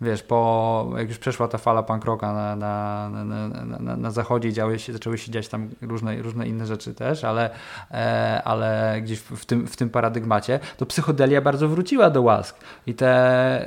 [0.02, 3.48] wiesz, po, jak już przeszła ta fala punk rocka na, na, na,
[3.80, 7.50] na, na zachodzie, działy się, zaczęły się dziać tam różne, różne inne rzeczy też, ale,
[7.92, 12.58] e, ale gdzieś w tym, w tym paradygmacie, to psychodelia bardzo wróciła do łask
[12.88, 13.08] i te,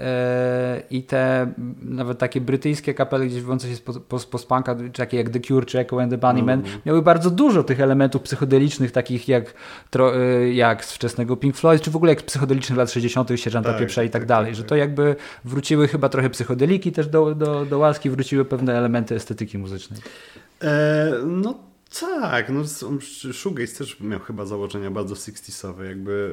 [0.02, 3.80] e, i te nawet takie brytyjskie kapele gdzieś wywodzące się z
[4.26, 6.80] post-punka, takie jak The Cure czy Echo and the Bunnymen, mm.
[6.86, 9.54] miały bardzo dużo tych elementów psychodelicznych, takich jak,
[9.90, 13.70] tro, e, jak z wczesnego Pink Floyd, czy w ogóle jak psychodelicznych lat 60., Sierżanta
[13.70, 16.92] tak, Pieprza i tak, tak dalej, tak, że to jakby wróciły chyba trochę trochę psychodeliki
[16.92, 20.00] też do, do, do łaski, wróciły pewne elementy estetyki muzycznej.
[20.62, 21.54] E, no
[22.00, 22.62] Tak, no
[23.32, 26.30] Shoegaze też miał chyba założenia bardzo 60sowe, jakby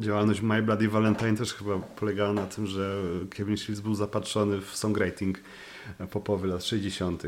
[0.00, 4.60] e, działalność My Bloody Valentine też chyba polegała na tym, że Kevin Shields był zapatrzony
[4.60, 5.40] w songwriting
[6.10, 7.22] popowy lat 60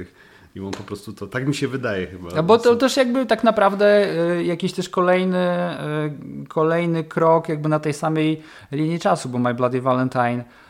[0.55, 2.31] i on po prostu to, tak mi się wydaje chyba.
[2.39, 5.49] A bo to też jakby tak naprawdę y, jakiś też kolejny,
[6.45, 10.45] y, kolejny krok jakby na tej samej linii czasu, bo My Bloody Valentine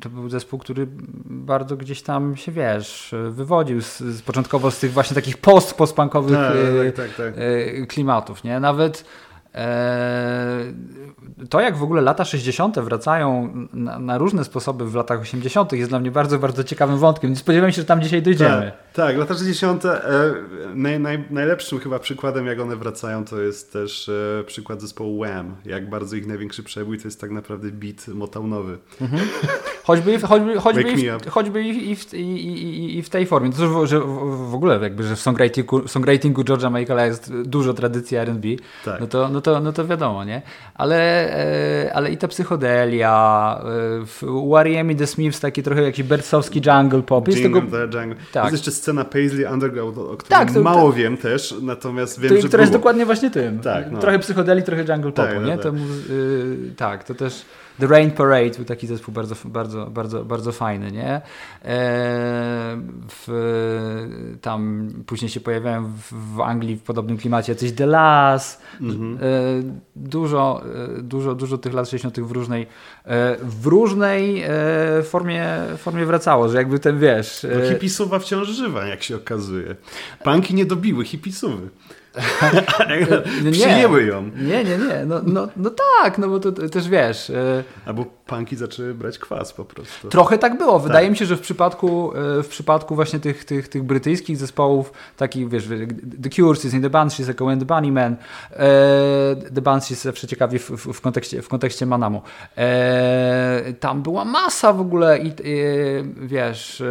[0.00, 0.86] to był zespół, który
[1.24, 6.56] bardzo gdzieś tam się, wiesz, wywodził z, z początkowo z tych właśnie takich post-postpunkowych tak,
[6.56, 7.34] e, tak, tak, tak.
[7.36, 8.60] E, klimatów, nie?
[8.60, 9.04] Nawet
[11.50, 12.78] to, jak w ogóle lata 60.
[12.78, 17.30] wracają na, na, różne sposoby w latach 80., jest dla mnie bardzo, bardzo ciekawym wątkiem.
[17.30, 18.72] Nie spodziewam się, że tam dzisiaj dojdziemy.
[18.92, 19.84] Tak, tak lata 60.
[19.84, 20.00] E,
[20.74, 25.56] naj, naj, najlepszym chyba przykładem, jak one wracają, to jest też e, przykład zespołu Wham.
[25.64, 28.78] Jak bardzo ich największy przebój to jest tak naprawdę beat motownowy.
[29.00, 29.22] Mhm.
[29.84, 33.52] Choćby, choćby, choćby, i w, choćby i, w, i, i, i, w tej formie.
[33.52, 38.48] To, że w ogóle jakby, że w songwritingu, songwritingu George'a Michaela jest dużo tradycji R&B,
[38.84, 39.00] tak.
[39.00, 40.42] no, to, no, to, no to wiadomo, nie?
[40.74, 40.96] Ale,
[41.86, 43.64] e, ale i ta psychodelia, e,
[44.06, 47.28] w Warriemi The Smiths taki trochę jakiś bersowski jungle pop.
[47.28, 47.58] Jest, tego...
[47.58, 48.16] jungle.
[48.32, 48.44] Tak.
[48.44, 52.30] jest jeszcze scena Paisley Underground, o której tak, to, mało to, wiem też, natomiast wiem,
[52.30, 53.58] to, że Która jest dokładnie właśnie tym.
[53.58, 53.98] Tak, no.
[53.98, 55.56] Trochę psychodelii, trochę jungle popu, tak, nie?
[55.56, 55.72] No, tak.
[55.72, 55.78] To,
[56.12, 57.44] y, tak, to też...
[57.80, 61.10] The Rain Parade był taki zespół bardzo, bardzo, bardzo, bardzo fajny, nie?
[61.14, 61.20] E,
[63.08, 69.16] w, tam później się pojawiałem w, w, Anglii w podobnym klimacie jacyś The Las, mm-hmm.
[69.16, 69.18] e,
[69.96, 70.62] dużo,
[70.98, 72.20] e, dużo, dużo tych lat 60.
[72.20, 72.66] w różnej,
[73.42, 74.44] w różnej
[75.04, 77.46] formie, formie wracało, że jakby ten, wiesz...
[77.54, 79.76] No hipisuwa wciąż żywa, jak się okazuje.
[80.24, 81.68] Punki nie dobiły hipisuwy.
[83.44, 84.30] Nie, Przyjęły ją.
[84.36, 85.04] Nie, nie, nie.
[85.06, 85.70] No, no, no
[86.02, 87.30] tak, no bo to, to też wiesz.
[87.30, 90.08] E, Albo punki zaczęły brać kwas po prostu.
[90.08, 90.78] Trochę tak było.
[90.78, 91.10] Wydaje tak.
[91.10, 95.48] mi się, że w przypadku, e, w przypadku właśnie tych, tych, tych brytyjskich zespołów, takich
[95.48, 95.68] wiesz,
[96.22, 98.16] The Cures, in The Banshees, jako and the Bunnymen,
[98.52, 98.56] e,
[99.54, 102.22] The Banshees zawsze ciekawie w, w, kontekście, w kontekście Manamu.
[103.80, 105.32] Tam była masa w ogóle i
[106.16, 106.82] wiesz,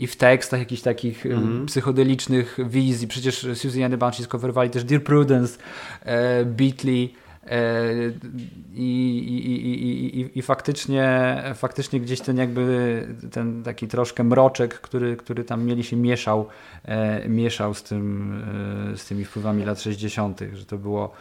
[0.00, 1.66] i w tekstach jakichś takich mm -hmm.
[1.66, 3.08] psychodelicznych wizji.
[3.08, 5.58] Przecież Susie and the Banshees coverowali też Dear Prudence,
[6.02, 7.14] e, Beatley
[7.46, 7.82] e,
[8.74, 15.44] i, i, i, i, faktycznie, faktycznie gdzieś ten jakby ten taki troszkę mroczek, który, który
[15.44, 16.46] tam mieli się mieszał,
[16.84, 18.34] e, mieszał z, tym,
[18.96, 21.12] z tymi wpływami lat 60., że to było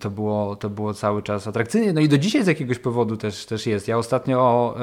[0.00, 1.92] to było, to było cały czas atrakcyjne.
[1.92, 3.88] No i do dzisiaj z jakiegoś powodu też, też jest.
[3.88, 4.74] Ja ostatnio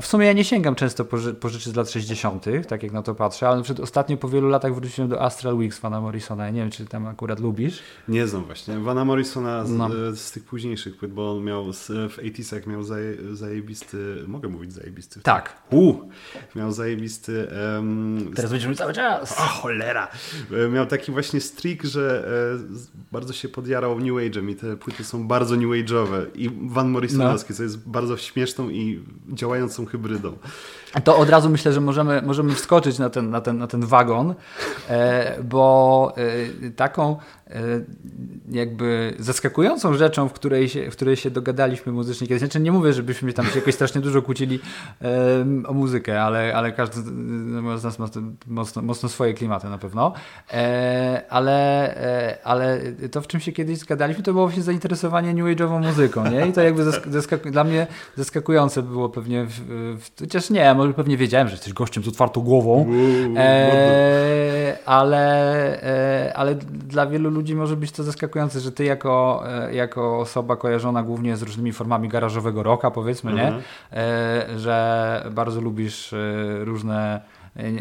[0.00, 3.02] w sumie ja nie sięgam często po, po rzeczy z lat 60., tak jak na
[3.02, 6.44] to patrzę, ale przed ostatnio po wielu latach wróciłem do Astral Weeks Vana Morrisona.
[6.44, 7.78] Ja nie wiem, czy tam akurat lubisz.
[8.08, 8.78] Nie znam właśnie.
[8.78, 9.88] Vana Morrisona z, no.
[10.14, 11.72] z tych późniejszych płyt, bo on miał
[12.08, 15.20] w 80 miał zaje, zajebisty, mogę mówić zajebisty.
[15.20, 15.62] Tak.
[15.70, 15.94] U,
[16.54, 17.48] miał zajebisty.
[17.76, 19.32] Um, Teraz będziemy cały czas.
[19.32, 20.08] O cholera.
[20.66, 25.04] E, miał taki właśnie streak, że e, bardzo się podjarał New Age'em i te płyty
[25.04, 27.56] są bardzo New Age'owe i Van Morrisonowskie, no.
[27.56, 30.36] co jest bardzo śmieszną i działającą działającą hybrydą.
[31.04, 34.34] To od razu myślę, że możemy, możemy wskoczyć na ten, na ten, na ten wagon,
[34.88, 36.12] e, bo
[36.66, 37.16] e, taką
[37.50, 37.54] e,
[38.50, 42.92] jakby zaskakującą rzeczą, w której się, w której się dogadaliśmy muzycznie kiedyś, znaczy nie mówię,
[42.92, 44.60] żebyśmy tam się jakoś strasznie dużo kłócili
[45.66, 46.96] o muzykę, ale, ale każdy
[47.76, 48.06] z nas ma
[48.46, 50.12] mocno, mocno swoje klimaty na pewno,
[51.28, 52.80] ale, ale
[53.10, 56.46] to, w czym się kiedyś zgadaliśmy, to było właśnie zainteresowanie new age'ową muzyką, nie?
[56.46, 56.84] I to jakby
[57.50, 59.60] dla mnie zaskakujące było pewnie, w,
[60.00, 62.86] w, chociaż nie, może pewnie wiedziałem, że jesteś gościem z otwartą głową,
[63.36, 69.74] e, ale, e, ale dla wielu ludzi może być to zaskakujące, że ty jako, e,
[69.74, 73.54] jako osoba kojarzona głównie z różnymi formami garażowego rocka, powiedzmy, mhm.
[73.54, 73.62] nie?
[73.92, 76.16] E, że bardzo lubisz e,
[76.64, 77.20] różne
[77.56, 77.72] e,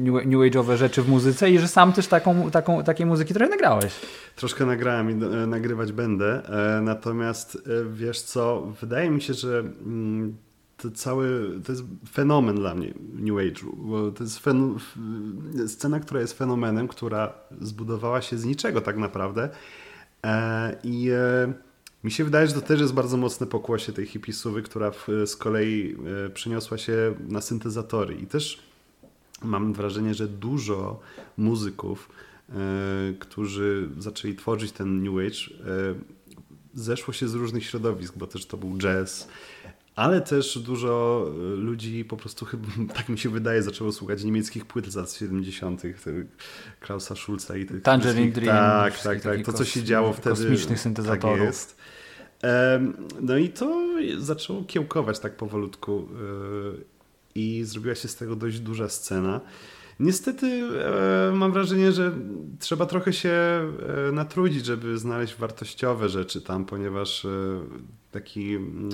[0.00, 3.50] new, new age'owe rzeczy w muzyce i że sam też taką, taką, takiej muzyki trochę
[3.50, 3.92] nagrałeś.
[4.36, 5.14] Troszkę nagrałem i
[5.46, 6.42] nagrywać będę,
[6.82, 7.58] natomiast
[7.92, 10.36] wiesz co, wydaje mi się, że mm,
[10.82, 14.78] to cały, to jest fenomen dla mnie New Age, bo to jest fen,
[15.66, 19.48] scena, która jest fenomenem, która zbudowała się z niczego tak naprawdę.
[20.24, 21.52] E, i e,
[22.04, 25.36] mi się wydaje, że to też jest bardzo mocne pokłosie tej hipisówy, która w, z
[25.36, 28.14] kolei e, przeniosła się na syntezatory.
[28.14, 28.62] I też
[29.42, 31.00] mam wrażenie, że dużo
[31.36, 32.08] muzyków,
[32.48, 32.54] e,
[33.18, 35.94] którzy zaczęli tworzyć ten New Age, e,
[36.74, 39.28] zeszło się z różnych środowisk, bo też to był jazz,
[40.00, 44.66] ale też dużo e, ludzi po prostu chyba, tak mi się wydaje, zaczęło słuchać niemieckich
[44.66, 45.82] płyt z lat 70.
[46.80, 48.56] Klausa Schulza i tych Tangerine Dream.
[48.56, 49.44] Tak, tak, tak.
[49.44, 50.36] To, co się działo wtedy.
[50.36, 51.38] Kosmicznych syntezatorów.
[51.38, 51.76] Tak jest.
[53.20, 53.86] No i to
[54.18, 56.80] zaczęło kiełkować tak powolutku e,
[57.34, 59.40] i zrobiła się z tego dość duża scena.
[60.00, 62.12] Niestety e, mam wrażenie, że
[62.58, 67.28] trzeba trochę się e, natrudzić, żeby znaleźć wartościowe rzeczy tam, ponieważ e,
[68.10, 68.90] taki mm,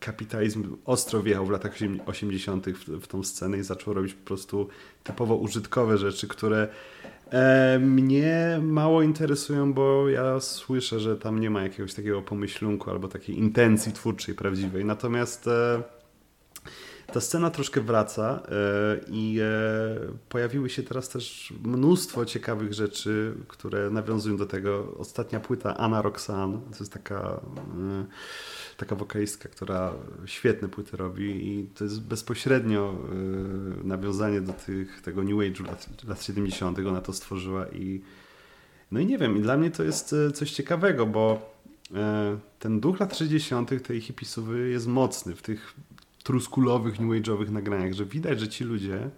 [0.00, 1.72] kapitalizm ostro wjechał w latach
[2.06, 2.66] 80.
[2.66, 4.68] W, w tą scenę i zaczął robić po prostu
[5.04, 6.68] typowo użytkowe rzeczy, które
[7.30, 13.08] e, mnie mało interesują, bo ja słyszę, że tam nie ma jakiegoś takiego pomyślunku albo
[13.08, 14.84] takiej intencji twórczej prawdziwej.
[14.84, 15.82] Natomiast e,
[17.10, 19.46] ta scena troszkę wraca e, i e,
[20.28, 24.94] pojawiły się teraz też mnóstwo ciekawych rzeczy, które nawiązują do tego.
[24.98, 28.06] Ostatnia płyta Anna Roxanne, to jest taka, e,
[28.76, 29.92] taka wokalistka, która
[30.26, 32.94] świetne płyty robi i to jest bezpośrednio
[33.84, 36.78] nawiązanie do tych, tego New Age lat, lat 70.
[36.78, 38.00] Ona to stworzyła i
[38.90, 41.52] no i nie wiem, i dla mnie to jest coś ciekawego, bo
[42.58, 43.82] ten duch lat 60.
[43.82, 45.74] tej hipisowy jest mocny w tych
[46.22, 49.10] truskulowych, new age'owych nagraniach, że widać, że ci ludzie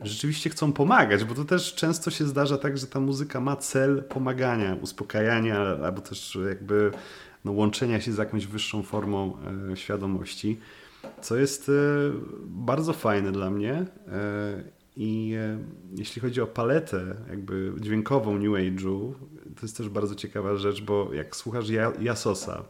[0.00, 4.02] rzeczywiście chcą pomagać, bo to też często się zdarza tak, że ta muzyka ma cel
[4.02, 6.90] pomagania, uspokajania, albo też jakby
[7.44, 9.36] no, łączenia się z jakąś wyższą formą
[9.72, 10.58] e, świadomości,
[11.20, 11.72] co jest e,
[12.44, 13.72] bardzo fajne dla mnie.
[13.72, 14.64] E,
[14.96, 15.58] I e,
[15.96, 19.12] jeśli chodzi o paletę jakby dźwiękową New Age'u,
[19.56, 21.66] to jest też bardzo ciekawa rzecz, bo jak słuchasz
[22.00, 22.64] Jasosa,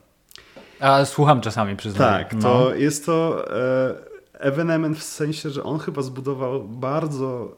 [0.83, 2.25] a słucham czasami, przyznaję.
[2.25, 2.75] Tak, to no.
[2.75, 3.95] jest to e,
[4.33, 7.57] ewenement w sensie, że on chyba zbudował bardzo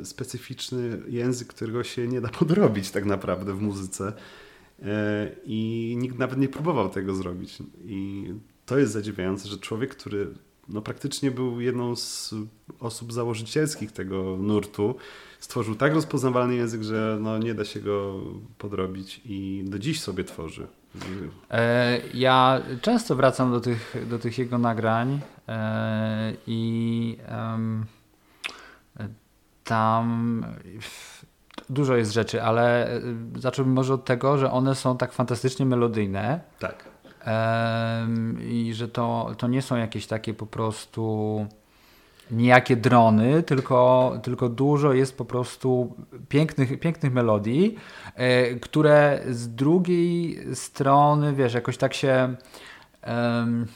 [0.00, 4.12] e, specyficzny język, którego się nie da podrobić tak naprawdę w muzyce.
[4.82, 7.58] E, I nikt nawet nie próbował tego zrobić.
[7.84, 8.28] I
[8.66, 10.26] to jest zadziwiające, że człowiek, który
[10.68, 12.34] no, praktycznie był jedną z
[12.80, 14.94] osób założycielskich tego nurtu,
[15.40, 18.20] stworzył tak rozpoznawalny język, że no, nie da się go
[18.58, 20.66] podrobić i do dziś sobie tworzy.
[21.50, 27.18] E, ja często wracam do tych, do tych jego nagrań e, i
[29.64, 30.46] tam
[31.70, 33.00] dużo jest rzeczy, ale e,
[33.38, 36.40] zacząłbym może od tego, że one są tak fantastycznie melodyjne.
[36.58, 36.92] Tak.
[38.40, 41.46] I że to, to nie są jakieś takie po prostu
[42.30, 45.96] nijakie drony, tylko, tylko dużo jest po prostu
[46.28, 47.76] pięknych, pięknych melodii,
[48.14, 52.36] e, które z drugiej strony, wiesz, jakoś tak się...
[53.06, 53.66] Um,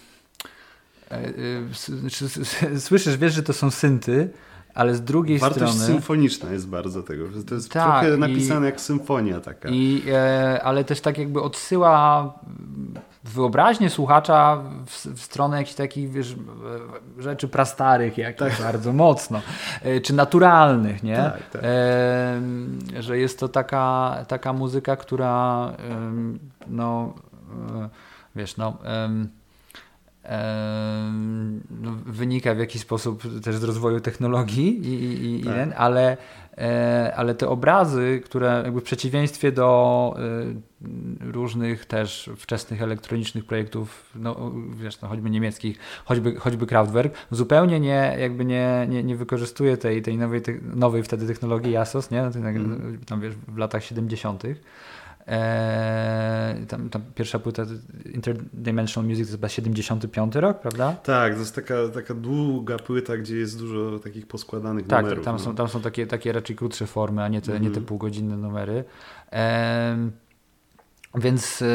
[2.78, 4.30] słyszysz, wiesz, że to są synty,
[4.74, 5.92] ale z drugiej Wartość strony...
[5.92, 7.24] symfoniczna jest bardzo tego.
[7.48, 9.68] To jest tak, trochę napisane i, jak symfonia taka.
[9.68, 12.35] I, e, ale też tak jakby odsyła
[13.26, 16.36] wyobraźnię słuchacza w, w stronę jakichś takich wiesz,
[17.18, 18.52] rzeczy prastarych jak tak.
[18.60, 19.40] bardzo mocno,
[19.82, 21.16] e, czy naturalnych, nie?
[21.16, 21.62] Tak, tak.
[21.64, 25.72] E, że jest to taka, taka muzyka, która
[26.66, 27.14] no,
[27.76, 27.88] e,
[28.36, 28.78] wiesz, no no,
[32.06, 35.68] wynika w jakiś sposób też z rozwoju technologii, i, i, tak.
[35.76, 36.16] ale,
[36.58, 44.10] e, ale te obrazy, które jakby w przeciwieństwie do e, różnych też wczesnych elektronicznych projektów,
[44.14, 49.76] no, wiesz, no, choćby niemieckich, choćby, choćby Kraftwerk, zupełnie nie, jakby nie, nie, nie wykorzystuje
[49.76, 50.42] tej, tej nowej,
[50.74, 52.20] nowej wtedy technologii JASOS, nie?
[52.22, 52.98] Mm.
[53.06, 54.42] Tam, wiesz, w latach 70.
[55.26, 57.62] Eee, tam, tam, pierwsza płyta
[58.14, 60.92] Interdimensional Music to chyba 75 rok, prawda?
[60.92, 65.24] Tak, to jest taka, taka długa płyta, gdzie jest dużo takich poskładanych tak, numerów.
[65.24, 65.38] Tak, tam, no.
[65.38, 67.86] są, tam są takie, takie raczej krótsze formy, a nie te, mm nie te mhm.
[67.86, 68.84] półgodzinne numery.
[69.32, 70.10] Eee,
[71.14, 71.66] więc e,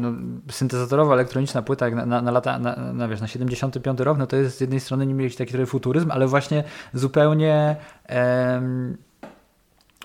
[0.00, 0.12] no,
[0.50, 4.36] syntezatorowa elektroniczna płyta na, na, na lata, na, na, wiesz, na 75 rok, no to
[4.36, 7.76] jest z jednej strony nie mieli taki trochę futuryzm, ale właśnie zupełnie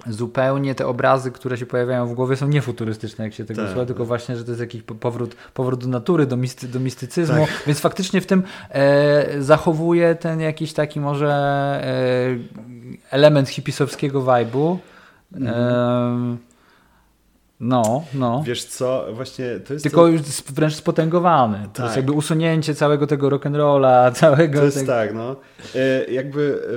[0.10, 3.86] zupełnie te obrazy, które się pojawiają w głowie są niefuturystyczne, jak się tego tak, słucha,
[3.86, 7.64] tylko właśnie, że to jest jakiś powrót, powrót do natury, do, misty, do mistycyzmu, tak.
[7.68, 12.38] więc faktycznie w tym e, zachowuje ten jakiś taki może e,
[13.12, 14.78] element hipisowskiego vibe'u.
[15.34, 15.56] Mhm.
[15.58, 16.54] E,
[17.60, 18.44] no, no.
[18.46, 19.84] Wiesz co, właśnie to jest.
[19.84, 20.08] Tylko to...
[20.08, 21.58] już wręcz spotęgowany.
[21.58, 21.72] Tak.
[21.74, 21.98] To jest tak.
[21.98, 24.60] jakby usunięcie całego tego rock'n'rolla, całego.
[24.60, 24.92] To jest tego...
[24.92, 25.36] tak, no.
[25.76, 26.68] E, jakby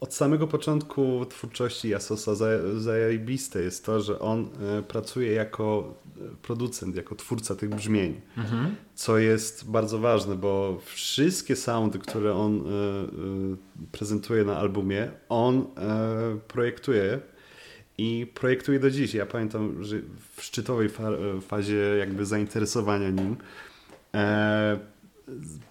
[0.00, 2.34] od samego początku twórczości Jasosa
[2.76, 8.76] zajebiste jest to, że on e, pracuje jako e, producent, jako twórca tych brzmień, mhm.
[8.94, 12.62] co jest bardzo ważne, bo wszystkie soundy, które on e,
[13.92, 15.66] prezentuje na albumie, on
[16.48, 17.20] projektuje
[17.98, 19.14] i projektuje do dziś.
[19.14, 19.96] Ja pamiętam, że
[20.36, 20.88] w szczytowej
[21.40, 23.36] fazie jakby zainteresowania nim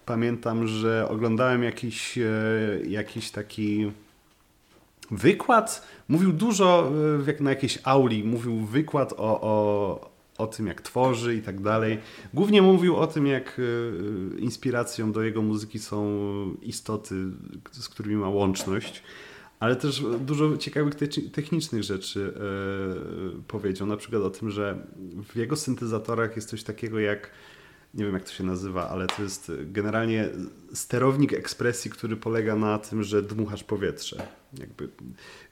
[0.06, 2.18] pamiętam, że oglądałem jakiś,
[2.88, 3.92] jakiś taki
[5.10, 10.80] wykład, mówił dużo e, jak na jakiejś auli, mówił wykład o, o, o tym, jak
[10.80, 11.98] tworzy i tak dalej.
[12.34, 16.06] Głównie mówił o tym, jak e, inspiracją do jego muzyki są
[16.62, 17.14] istoty,
[17.70, 19.02] z którymi ma łączność.
[19.60, 20.94] ale też dużo ciekawych
[21.32, 22.34] technicznych rzeczy
[23.48, 23.86] powiedział.
[23.86, 24.86] Na przykład o tym, że
[25.24, 27.30] w jego syntezatorach jest coś takiego jak
[27.94, 30.28] nie wiem jak to się nazywa, ale to jest generalnie
[30.74, 34.26] sterownik ekspresji, który polega na tym, że dmuchasz powietrze.
[34.58, 34.88] Jakby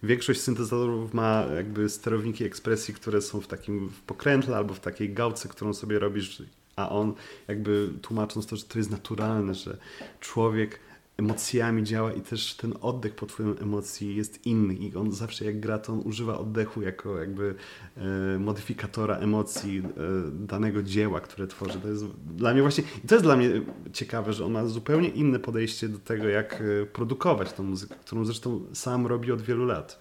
[0.03, 5.15] większość syntezatorów ma jakby sterowniki ekspresji, które są w takim w pokrętle albo w takiej
[5.15, 6.43] gałce, którą sobie robisz,
[6.77, 7.15] a on
[7.49, 9.79] jakby tłumacząc to, że to jest naturalne, że
[10.21, 10.81] człowiek
[11.19, 15.61] emocjami działa i też ten oddech pod wpływem emocji jest inny i on zawsze jak
[15.61, 17.55] gra, to on używa oddechu jako jakby
[17.97, 19.83] e, modyfikatora emocji e,
[20.31, 21.81] danego dzieła, które tworzy.
[21.81, 22.07] To jest
[22.37, 23.51] dla mnie właśnie, i to jest dla mnie
[23.93, 28.25] ciekawe, że on ma zupełnie inne podejście do tego, jak e, produkować tą muzykę, którą
[28.25, 30.01] zresztą sam robi od wielu lat.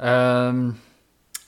[0.00, 0.74] Um.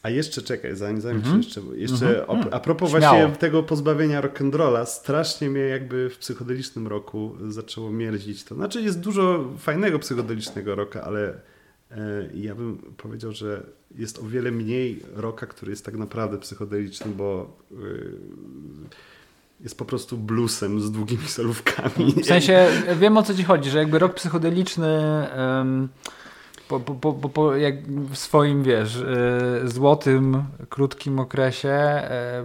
[0.07, 1.37] A jeszcze czekaj, zanim, zanim mm -hmm.
[1.37, 2.49] jeszcze, jeszcze mm -hmm.
[2.51, 3.19] a propos Śmiało.
[3.19, 8.55] właśnie tego pozbawienia rock'n'rolla, strasznie mnie jakby w psychodelicznym roku zaczęło mierdzić to.
[8.55, 11.41] Znaczy jest dużo fajnego psychodelicznego roka, ale
[11.91, 11.97] e,
[12.35, 13.63] ja bym powiedział, że
[13.95, 17.77] jest o wiele mniej roka, który jest tak naprawdę psychodeliczny, bo e,
[19.61, 22.13] jest po prostu bluesem z długimi solówkami.
[22.23, 22.67] W sensie
[23.01, 24.89] wiem o co ci chodzi, że jakby rok psychodeliczny
[26.69, 32.45] po, po, po, po, jak w swoim, wiesz, e, złotym, krótkim okresie e,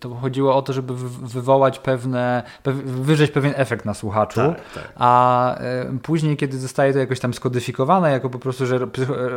[0.00, 2.42] to chodziło o to, żeby wywołać pewne,
[2.84, 4.92] wyrzeć pewien efekt na słuchaczu, tak, tak.
[4.96, 8.86] a e, później, kiedy zostaje to jakoś tam skodyfikowane, jako po prostu, że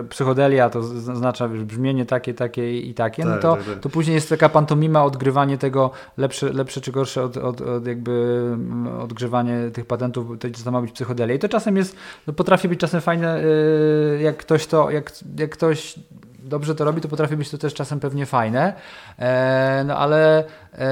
[0.10, 3.80] psychodelia to oznacza wiesz, brzmienie takie, takie i takie, no tak, no to, tak, tak.
[3.80, 8.42] to później jest taka pantomima, odgrywanie tego lepsze, lepsze czy gorsze od, od, od jakby
[9.02, 11.36] odgrzewanie tych patentów, to, to ma być psychodelia.
[11.36, 11.96] I to czasem jest,
[12.28, 13.42] no potrafi być czasem fajne
[14.22, 15.96] jak ktoś to, jak, jak ktoś
[16.46, 18.74] dobrze to robi, to potrafi być to też czasem pewnie fajne,
[19.20, 20.44] e, no ale,
[20.74, 20.84] e,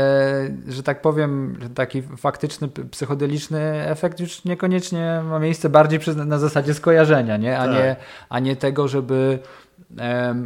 [0.68, 7.38] że tak powiem, taki faktyczny, psychodeliczny efekt już niekoniecznie ma miejsce bardziej na zasadzie skojarzenia,
[7.38, 7.60] nie?
[7.60, 7.74] A, tak.
[7.74, 7.96] nie,
[8.30, 9.40] a nie tego, żeby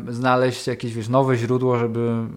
[0.10, 2.28] znaleźć jakieś wiesz, nowe źródło, żeby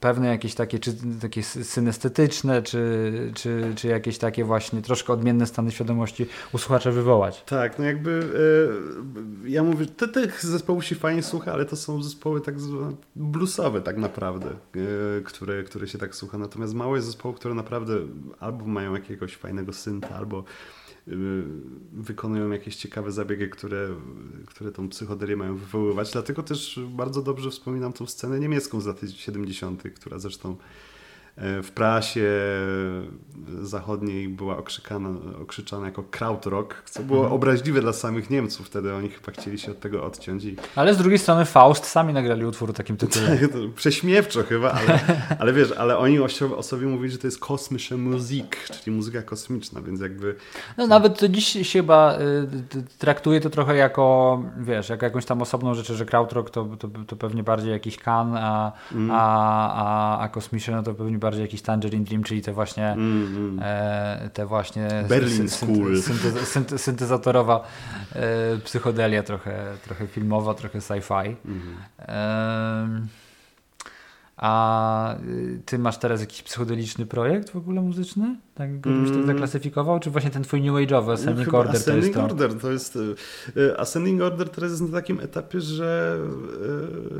[0.00, 5.70] pewne jakieś takie, czy takie synestetyczne, czy, czy, czy jakieś takie właśnie troszkę odmienne stany
[5.70, 7.44] świadomości u słuchacza wywołać.
[7.46, 8.28] Tak, no jakby
[9.44, 12.92] e, ja mówię, te, tych zespołów się fajnie słucha, ale to są zespoły tak zwane
[13.16, 16.38] bluesowe tak naprawdę, e, które, które się tak słucha.
[16.38, 17.94] Natomiast mało jest zespołów, które naprawdę
[18.40, 20.44] albo mają jakiegoś fajnego synta, albo
[21.92, 23.88] wykonują jakieś ciekawe zabiegi, które,
[24.46, 26.12] które tą psychodelię mają wywoływać.
[26.12, 30.56] Dlatego też bardzo dobrze wspominam tą scenę niemiecką z lat 70., która zresztą
[31.36, 32.30] E, w prasie
[33.62, 35.08] zachodniej była okrzykana,
[35.42, 37.34] okrzyczana jako krautrock, co było mhm.
[37.34, 38.66] obraźliwe dla samych Niemców.
[38.66, 40.44] Wtedy oni chyba chcieli się od tego odciąć.
[40.44, 40.56] I...
[40.76, 43.38] Ale z drugiej strony Faust sami nagrali utwór takim tytule.
[43.38, 45.00] Tak, prześmiewczo chyba, ale,
[45.40, 46.18] ale wiesz, ale oni
[46.56, 50.34] o sobie, mówili, że to jest kosmische Musik, czyli muzyka kosmiczna, więc jakby...
[50.76, 55.42] No nawet to dziś się chyba y, traktuje to trochę jako, wiesz, jako jakąś tam
[55.42, 59.10] osobną rzecz, że krautrock to, to, to pewnie bardziej jakiś kan, a, mm.
[59.10, 63.25] a, a, a kosmiczne no to pewnie bardziej jakiś Tangerine Dream, czyli te właśnie mm,
[63.60, 66.02] e, te właśnie Berlin School.
[66.44, 67.64] Synte, syntezatorowa
[68.12, 71.36] e, psychodelia, trochę, trochę filmowa, trochę sci-fi.
[71.44, 71.76] Mm.
[71.98, 73.06] E,
[74.36, 78.36] a y, ty masz teraz jakiś psychodeliczny projekt w ogóle muzyczny?
[78.54, 79.26] Tak byś to mm.
[79.26, 80.00] zaklasyfikował?
[80.00, 82.34] Czy właśnie ten twój New Age'owy Ascending no, Order Ascending to jest to?
[82.34, 82.98] Order to jest...
[83.56, 86.18] Y, Ascending Order teraz jest na takim etapie, że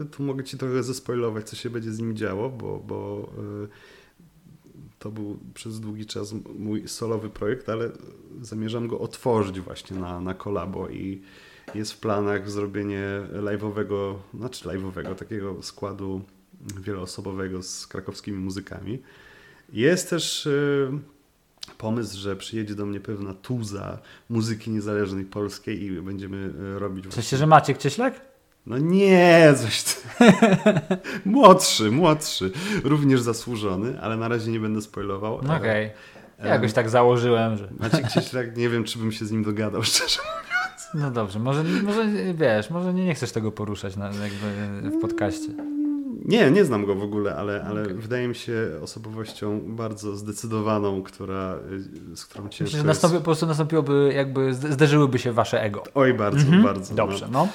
[0.02, 3.30] y, tu mogę ci trochę zespoilować, co się będzie z nim działo, bo, bo
[4.99, 7.90] to był przez długi czas mój solowy projekt, ale
[8.40, 11.22] zamierzam go otworzyć właśnie na, na kolabo i
[11.74, 16.22] jest w planach zrobienie live'owego, znaczy live'owego, takiego składu
[16.80, 19.03] wieloosobowego z krakowskimi muzykami.
[19.72, 20.90] Jest też y,
[21.78, 27.09] pomysł, że przyjedzie do mnie pewna tuza muzyki niezależnej polskiej i będziemy y, robić...
[27.09, 28.36] W sensie, że Maciek Cieślak?
[28.66, 29.84] No nie, coś.
[31.24, 32.50] młodszy, młodszy.
[32.84, 35.34] Również zasłużony, ale na razie nie będę spoilował.
[35.34, 35.56] Okej.
[35.56, 35.90] Okay.
[36.38, 37.68] Ja jakoś tak założyłem, że.
[37.78, 40.88] Maciek tak nie wiem, czy bym się z nim dogadał, szczerze mówiąc.
[40.94, 44.10] No dobrze, może, może wiesz, może nie, nie chcesz tego poruszać na,
[44.82, 45.48] w podcaście.
[46.24, 47.94] Nie, nie znam go w ogóle, ale, ale okay.
[47.94, 51.58] wydaje mi się osobowością bardzo zdecydowaną, która,
[52.14, 55.82] z którą ciężko Myślę, że nastąpi, po prostu nastąpiłoby, jakby zderzyłyby się wasze ego.
[55.94, 56.62] Oj, bardzo, mhm.
[56.62, 56.94] bardzo.
[56.94, 57.44] Dobrze, no.
[57.44, 57.48] no.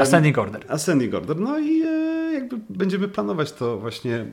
[0.00, 0.64] Ascending Order.
[0.68, 1.40] Ascending Order.
[1.40, 4.26] No i e, jakby będziemy planować to właśnie e,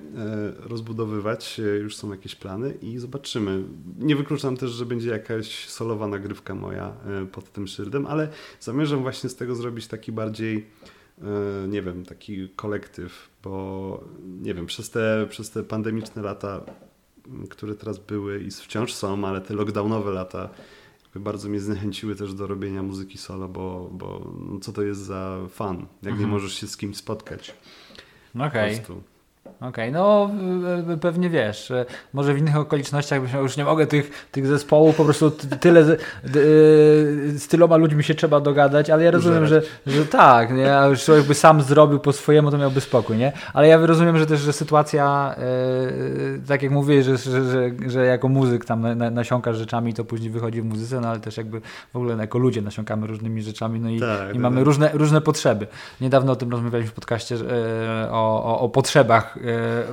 [0.60, 1.60] rozbudowywać.
[1.60, 3.64] E, już są jakieś plany i zobaczymy.
[4.00, 6.94] Nie wykluczam też, że będzie jakaś solowa nagrywka moja
[7.32, 8.28] pod tym szyldem, ale
[8.60, 10.68] zamierzam właśnie z tego zrobić taki bardziej
[11.68, 14.04] nie wiem, taki kolektyw, bo
[14.42, 16.62] nie wiem, przez te, przez te pandemiczne lata,
[17.50, 20.50] które teraz były i wciąż są, ale te lockdownowe lata
[21.20, 25.38] bardzo mnie zniechęciły też do robienia muzyki solo, bo, bo no co to jest za
[25.50, 26.20] fan, jak mhm.
[26.20, 27.56] nie możesz się z kimś spotkać.
[28.36, 28.76] Okej.
[28.76, 29.17] Okay.
[29.62, 30.30] Okej, okay, no
[31.02, 31.74] pewnie wiesz,
[32.14, 36.02] może w innych okolicznościach już nie mogę tych, tych zespołów, po prostu tyle z,
[37.42, 40.78] z tyloma ludźmi się trzeba dogadać, ale ja rozumiem, że, że tak, nie?
[40.78, 43.32] a już człowiek by sam zrobił po swojemu, to miałby spokój, nie?
[43.54, 48.06] Ale ja rozumiem, że też, że sytuacja, yy, tak jak mówię, że, że, że, że,
[48.06, 51.62] jako muzyk tam na, nasiąkasz rzeczami, to później wychodzi w muzyce, no ale też jakby
[51.94, 54.66] w ogóle jako ludzie nasiąkamy różnymi rzeczami, no i, tak, i tak, mamy tak.
[54.66, 55.68] Różne, różne potrzeby.
[56.02, 57.36] Niedawno o tym rozmawialiśmy w podcaście
[58.12, 59.37] o, o, o potrzebach E,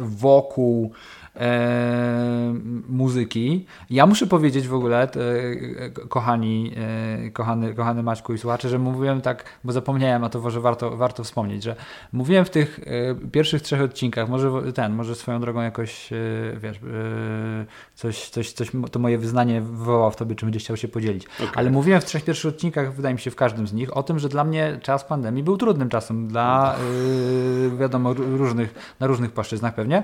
[0.00, 0.90] wokół
[1.36, 2.54] e,
[2.88, 3.66] muzyki.
[3.90, 6.72] Ja muszę powiedzieć w ogóle, e, kochani,
[7.26, 10.96] e, kochany, kochany Maćku i słuchacze, że mówiłem tak, bo zapomniałem, a to może warto,
[10.96, 11.76] warto wspomnieć, że
[12.12, 16.16] mówiłem w tych e, pierwszych trzech odcinkach, może ten, może swoją drogą jakoś, e,
[16.60, 16.80] wiesz,
[17.94, 21.26] coś, coś, coś, to moje wyznanie wywołało w tobie, czym będziesz chciał się podzielić.
[21.26, 21.48] Okay.
[21.54, 24.18] Ale mówiłem w trzech pierwszych odcinkach, wydaje mi się w każdym z nich, o tym,
[24.18, 26.76] że dla mnie czas pandemii był trudnym czasem dla,
[27.78, 30.02] wiadomo, różnych, na różnych płaszczyznach pewnie,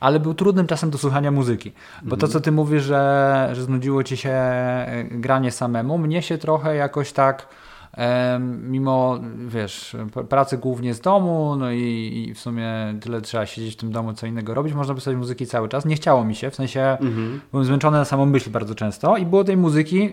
[0.00, 1.72] ale był trudnym czasem do słuchania muzyki.
[2.02, 6.38] Bo to, co ty mówisz, że, że znudziło ci się e, granie samemu, mnie się
[6.38, 7.48] trochę jakoś tak
[8.62, 9.96] mimo, wiesz,
[10.28, 14.12] pracy głównie z domu, no i, i, w sumie tyle trzeba siedzieć w tym domu,
[14.12, 15.84] co innego robić, można by sobie muzyki cały czas.
[15.84, 17.40] Nie chciało mi się, w sensie mhm.
[17.50, 20.12] byłem zmęczony na samą myśl bardzo często i było tej muzyki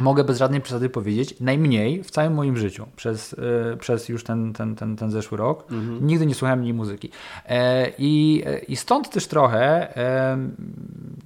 [0.00, 4.52] mogę bez żadnej przesady powiedzieć, najmniej w całym moim życiu przez, yy, przez już ten,
[4.52, 5.72] ten, ten, ten zeszły rok.
[5.72, 6.06] Mhm.
[6.06, 7.10] Nigdy nie słuchałem mniej muzyki.
[7.46, 9.88] E, i, I stąd też trochę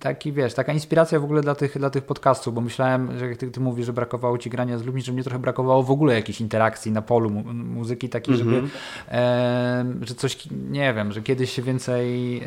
[0.00, 3.36] taki, wiesz, taka inspiracja w ogóle dla tych, dla tych podcastów, bo myślałem, że jak
[3.36, 6.14] ty, ty mówisz, że brakowało ci grania z ludźmi, że mnie trochę brakowało w ogóle
[6.14, 8.50] jakiejś interakcji na polu mu muzyki takiej, mhm.
[8.50, 12.42] żeby że coś, nie wiem, że kiedyś się więcej...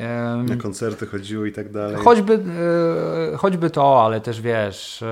[0.45, 1.97] na koncerty chodziło i tak dalej.
[1.97, 2.39] Choćby,
[3.37, 5.03] choćby to, ale też wiesz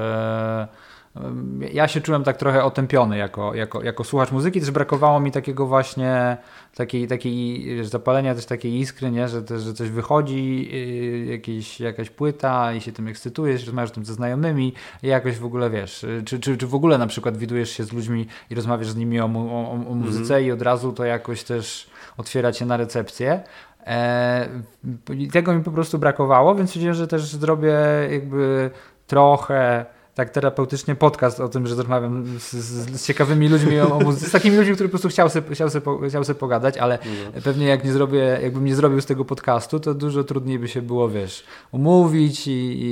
[1.74, 5.66] ja się czułem tak trochę otępiony jako, jako, jako słuchacz muzyki, też brakowało mi takiego
[5.66, 6.38] właśnie
[6.76, 9.28] takiej, takiej zapalenia też takiej iskry, nie?
[9.28, 14.06] Że, też, że coś wychodzi, yy, jakieś, jakaś płyta i się tym ekscytujesz, rozmawiasz tym
[14.06, 17.70] ze znajomymi i jakoś w ogóle wiesz, czy, czy, czy w ogóle na przykład widujesz
[17.70, 20.48] się z ludźmi i rozmawiasz z nimi o, o, o muzyce mm -hmm.
[20.48, 23.44] i od razu to jakoś też otwiera cię na recepcję.
[23.88, 24.50] E,
[25.32, 27.78] tego mi po prostu brakowało, więc stwierdziłem, że też zrobię
[28.12, 28.72] jakby
[29.08, 29.86] trochę
[30.16, 34.32] tak terapeutycznie podcast o tym, że rozmawiam z, z, z ciekawymi ludźmi o, o z
[34.32, 37.00] takimi ludźmi, którzy po prostu chciał sobie, chciał sobie, chciał sobie pogadać, ale
[37.36, 37.42] no.
[37.42, 40.82] pewnie jak nie zrobię, jakbym nie zrobił z tego podcastu, to dużo trudniej by się
[40.82, 42.86] było, wiesz, umówić i, i,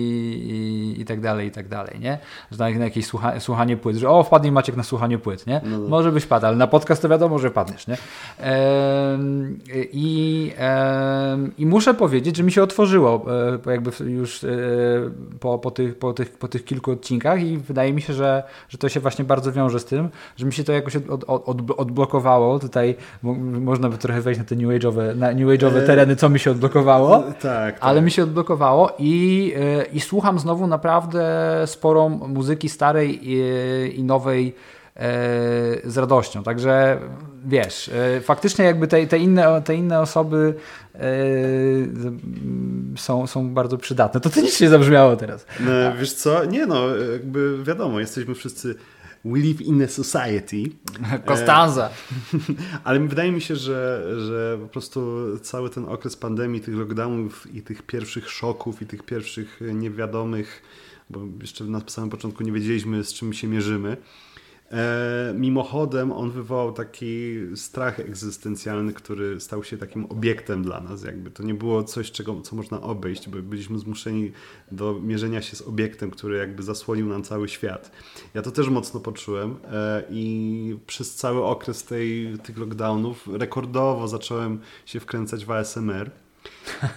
[0.52, 2.18] i, i tak dalej, i tak dalej, nie?
[2.52, 5.62] Że na, na jakieś słucha, słuchanie płyt, że o, wpadnij Maciek na słuchanie płyt, nie?
[5.66, 5.90] No, no.
[5.90, 7.98] Może byś padł, ale na podcast to wiadomo, że padniesz, nie?
[9.94, 10.54] I,
[11.58, 13.26] I muszę powiedzieć, że mi się otworzyło
[13.68, 14.48] e, jakby już e,
[15.40, 18.44] po, po, tych, po, tych, po tych kilku odcinkach odcinkach i wydaje mi się, że,
[18.70, 21.50] że to się właśnie bardzo wiąże z tym, że mi się to jakoś od, od,
[21.50, 22.60] od, odblokowało.
[22.60, 26.30] Tutaj można by trochę wejść na te new age'owe, na new age'owe e, tereny, co
[26.30, 27.20] mi się odblokowało.
[27.20, 27.78] Tak, tak.
[27.80, 31.24] Ale mi się odblokowało i, e, i słucham znowu naprawdę
[31.66, 33.44] sporą muzyki starej i,
[33.96, 34.56] i nowej
[35.84, 36.44] z radością.
[36.44, 37.00] Także
[37.46, 40.56] wiesz, faktycznie jakby te, te, inne, te inne osoby
[40.94, 44.22] Yy, są, są bardzo przydatne.
[44.22, 45.46] To ty nic nie zabrzmiało teraz.
[45.60, 46.46] No, wiesz co?
[46.46, 48.76] Nie no, jakby wiadomo, jesteśmy wszyscy
[49.26, 50.64] We live in a society.
[51.26, 51.90] Kostanza.
[52.84, 57.62] Ale wydaje mi się, że, że po prostu cały ten okres pandemii, tych lockdownów i
[57.62, 60.62] tych pierwszych szoków i tych pierwszych niewiadomych,
[61.10, 64.31] bo jeszcze na samym początku nie wiedzieliśmy z czym się mierzymy, E,
[65.34, 71.04] mimochodem on wywołał taki strach egzystencjalny, który stał się takim obiektem dla nas.
[71.04, 74.32] Jakby to nie było coś, czego, co można obejść, bo byliśmy zmuszeni
[74.72, 77.92] do mierzenia się z obiektem, który jakby zasłonił nam cały świat.
[78.34, 84.60] Ja to też mocno poczułem e, i przez cały okres tej, tych lockdownów rekordowo zacząłem
[84.86, 86.12] się wkręcać w ASMR.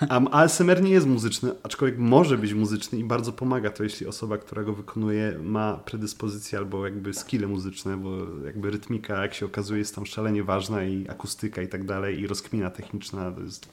[0.08, 4.38] A ASMR nie jest muzyczny, aczkolwiek może być muzyczny i bardzo pomaga to, jeśli osoba,
[4.38, 8.10] która go wykonuje, ma predyspozycje albo jakby skille muzyczne, bo
[8.46, 12.26] jakby rytmika, jak się okazuje, jest tam szalenie ważna i akustyka i tak dalej, i
[12.26, 13.68] rozkmina techniczna to jest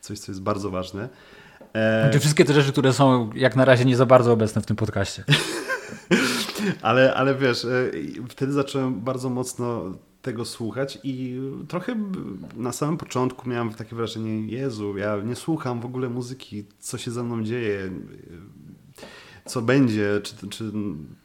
[0.00, 1.08] coś, co jest bardzo ważne.
[1.72, 2.18] E...
[2.18, 5.24] wszystkie te rzeczy, które są jak na razie nie za bardzo obecne w tym podcaście.
[6.82, 7.90] ale, ale wiesz, e,
[8.28, 9.92] wtedy zacząłem bardzo mocno
[10.22, 11.96] tego słuchać i trochę
[12.56, 17.10] na samym początku miałem takie wrażenie, Jezu, ja nie słucham w ogóle muzyki, co się
[17.10, 17.90] ze mną dzieje,
[19.44, 20.72] co będzie, czy, czy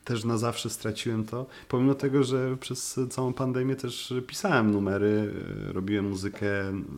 [0.03, 5.33] też na zawsze straciłem to, pomimo tego, że przez całą pandemię też pisałem numery,
[5.73, 6.49] robiłem muzykę,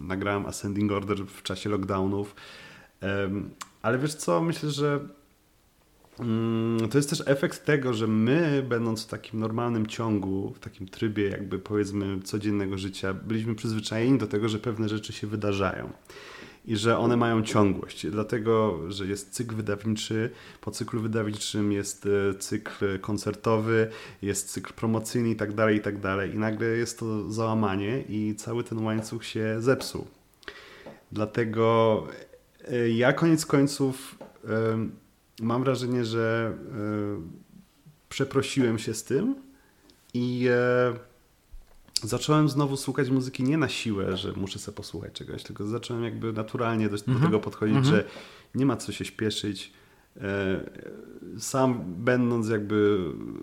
[0.07, 2.35] nagrałem Ascending Order w czasie lockdownów,
[3.81, 4.99] ale wiesz co, myślę, że
[6.91, 11.29] to jest też efekt tego, że my, będąc w takim normalnym ciągu, w takim trybie,
[11.29, 15.89] jakby powiedzmy, codziennego życia, byliśmy przyzwyczajeni do tego, że pewne rzeczy się wydarzają
[16.67, 18.07] i że one mają ciągłość.
[18.07, 20.29] Dlatego, że jest cykl wydawniczy,
[20.61, 23.89] po cyklu wydawniczym jest e, cykl koncertowy,
[24.21, 26.33] jest cykl promocyjny i tak dalej, i tak dalej.
[26.33, 30.07] I nagle jest to załamanie i cały ten łańcuch się zepsuł.
[31.11, 32.03] Dlatego
[32.67, 34.15] e, ja koniec końców
[35.41, 36.77] mam wrażenie, że e,
[38.09, 39.35] przeprosiłem się z tym
[40.13, 40.49] i
[42.03, 46.33] zacząłem znowu słuchać muzyki nie na siłę, że muszę sobie posłuchać czegoś, tylko zacząłem jakby
[46.33, 47.09] naturalnie do, mm -hmm.
[47.09, 47.25] mhm.
[47.25, 47.95] tego podchodzić, mm -hmm.
[47.95, 48.03] że
[48.55, 49.73] nie ma co się śpieszyć.
[50.21, 50.59] E,
[51.39, 52.99] sam będąc jakby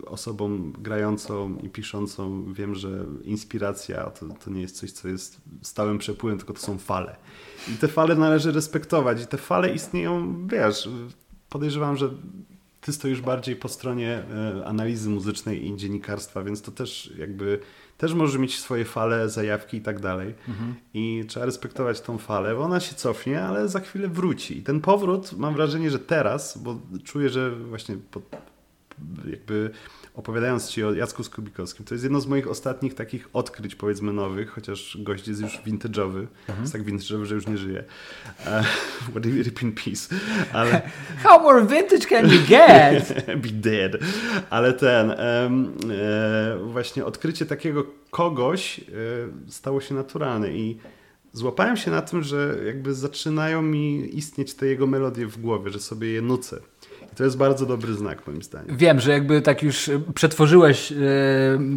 [0.06, 5.98] osobą grającą i piszącą, wiem, że inspiracja to, to nie jest coś, co jest stałym
[5.98, 7.16] przepływem, tylko to są fale.
[7.74, 9.22] I te fale należy respektować.
[9.22, 10.88] I te fale istnieją, wiesz,
[11.54, 12.10] podejrzewam, że
[12.80, 14.22] ty stoisz bardziej po stronie
[14.58, 17.58] e, analizy muzycznej i dziennikarstwa, więc to też jakby
[17.98, 20.34] też może mieć swoje fale, zajawki i tak dalej.
[20.48, 20.74] Mhm.
[20.94, 24.58] I trzeba respektować tą falę, bo ona się cofnie, ale za chwilę wróci.
[24.58, 27.96] I ten powrót mam wrażenie, że teraz, bo czuję, że właśnie
[29.30, 29.70] jakby
[30.14, 34.50] opowiadając Ci o Jacku Skubikowskim, to jest jedno z moich ostatnich takich odkryć, powiedzmy nowych,
[34.50, 36.60] chociaż gość jest już vintage'owy, mhm.
[36.60, 37.84] jest tak vintage'owy, że już nie żyje.
[38.38, 38.66] Uh,
[39.10, 40.14] what rip in peace.
[40.52, 40.82] Ale...
[41.24, 43.26] How more vintage can you get?
[43.42, 43.92] Be dead.
[44.50, 48.82] Ale ten, um, e, właśnie odkrycie takiego kogoś e,
[49.48, 50.78] stało się naturalne i
[51.32, 55.80] złapałem się na tym, że jakby zaczynają mi istnieć te jego melodie w głowie, że
[55.80, 56.60] sobie je nucę.
[57.16, 58.76] To jest bardzo dobry znak, moim zdaniem.
[58.76, 60.96] Wiem, że jakby tak już przetworzyłeś e,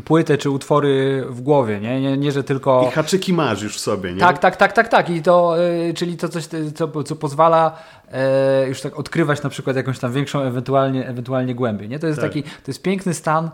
[0.06, 2.02] płytę czy utwory w głowie, nie?
[2.02, 2.18] nie?
[2.18, 2.86] Nie, że tylko.
[2.88, 4.20] I haczyki masz już w sobie, nie?
[4.20, 5.10] Tak, tak, tak, tak, tak.
[5.10, 7.78] I to, e, czyli to coś, co, co pozwala
[8.12, 12.00] e, już tak odkrywać na przykład jakąś tam większą ewentualnie, ewentualnie głębię, nie?
[12.00, 12.30] To jest tak.
[12.30, 13.50] taki, to jest piękny stan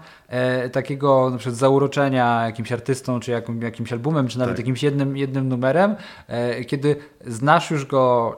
[0.71, 4.59] takiego na przykład zauroczenia jakimś artystą, czy jakim, jakimś albumem, czy nawet tak.
[4.59, 5.95] jakimś jednym, jednym numerem,
[6.67, 6.95] kiedy
[7.27, 8.37] znasz już go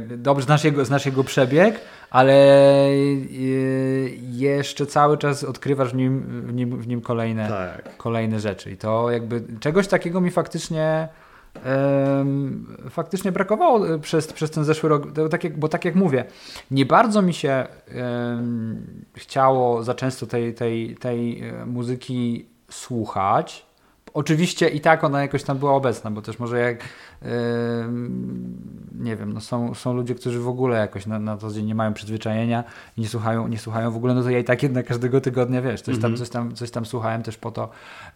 [0.00, 1.80] dobrze znasz jego, znasz jego przebieg,
[2.10, 2.34] ale
[2.90, 7.96] y, jeszcze cały czas odkrywasz w nim, w nim, w nim kolejne, tak.
[7.96, 8.70] kolejne rzeczy.
[8.70, 11.08] I to jakby czegoś takiego mi faktycznie
[12.90, 16.24] faktycznie brakowało przez, przez ten zeszły rok, tak jak, bo tak jak mówię,
[16.70, 23.66] nie bardzo mi się um, chciało za często tej, tej, tej e, muzyki słuchać.
[24.14, 26.78] Oczywiście i tak ona jakoś tam była obecna, bo też może jak
[29.00, 31.74] nie wiem, no są, są ludzie, którzy w ogóle jakoś na, na to dzień nie
[31.74, 32.64] mają przyzwyczajenia
[32.96, 35.62] i nie słuchają, nie słuchają w ogóle, no to ja i tak jednak każdego tygodnia,
[35.62, 36.16] wiesz, coś, tam, mhm.
[36.16, 37.68] coś, tam, coś tam słuchałem też po to,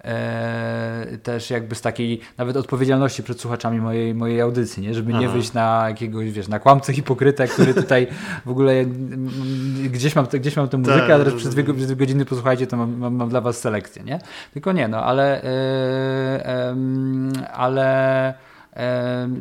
[0.04, 4.94] e, też jakby z takiej nawet odpowiedzialności przed słuchaczami mojej, mojej audycji, nie?
[4.94, 8.06] żeby nie wyjść na jakiegoś, wiesz, na kłamcę hipokrytę, który tutaj
[8.46, 8.84] w ogóle
[9.90, 12.66] gdzieś mam, gdzieś mam tę muzykę, tak, a teraz przez dwie, przez dwie godziny posłuchajcie,
[12.66, 14.18] to mam, mam, mam, dla was selekcję, nie?
[14.52, 16.76] Tylko nie, no, ale e,
[17.52, 18.51] ale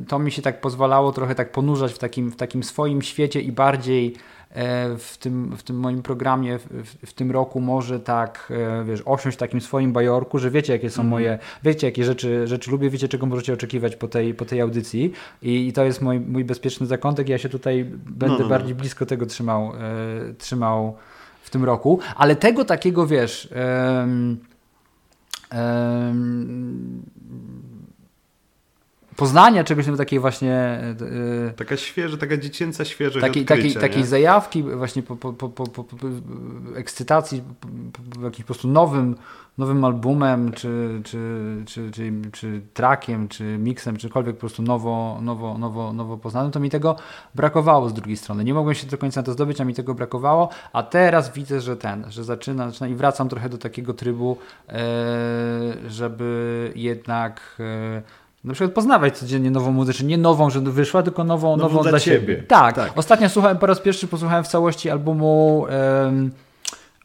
[0.07, 3.51] to mi się tak pozwalało trochę tak ponurzać w takim, w takim swoim świecie i
[3.51, 4.15] bardziej
[4.49, 6.65] e, w tym, w tym moim programie w,
[7.05, 10.89] w, tym roku może tak, e, wiesz, osiąść w takim swoim bajorku, że wiecie, jakie
[10.89, 11.09] są mm.
[11.09, 15.11] moje, wiecie, jakie rzeczy, rzeczy lubię, wiecie, czego możecie oczekiwać po tej, po tej audycji
[15.41, 17.29] i, i to jest mój, mój bezpieczny zakątek.
[17.29, 18.49] Ja się tutaj będę no, no, no.
[18.49, 20.95] bardziej blisko tego trzymał, e, trzymał
[21.41, 23.49] w tym roku, ale tego takiego, wiesz,
[24.01, 24.37] um,
[25.51, 27.03] um,
[29.21, 30.79] poznania czegoś takiej właśnie...
[31.45, 35.67] Yy, taka świeża, taka dziecięca świeżość takiej, takiej, takiej zajawki, właśnie po, po, po, po,
[35.67, 35.83] po
[36.75, 37.43] ekscytacji,
[37.93, 39.15] po, jakimś po prostu nowym,
[39.57, 41.17] nowym albumem, czy, czy,
[41.65, 46.59] czy, czy, czy trackiem, czy miksem, czykolwiek po prostu nowo, nowo, nowo, nowo poznanym, to
[46.59, 46.95] mi tego
[47.35, 48.43] brakowało z drugiej strony.
[48.43, 51.61] Nie mogłem się do końca na to zdobyć, a mi tego brakowało, a teraz widzę,
[51.61, 54.37] że ten, że zaczyna, zaczyna i wracam trochę do takiego trybu,
[55.87, 57.61] żeby jednak
[58.43, 61.91] na przykład poznawać codziennie nową muzykę, nie nową, że wyszła, tylko nową, nową, nową dla,
[61.91, 62.19] dla siebie.
[62.19, 62.43] siebie.
[62.47, 62.75] Tak.
[62.75, 62.91] tak.
[62.95, 65.59] Ostatnio słuchałem po raz pierwszy, posłuchałem w całości albumu
[66.03, 66.31] um,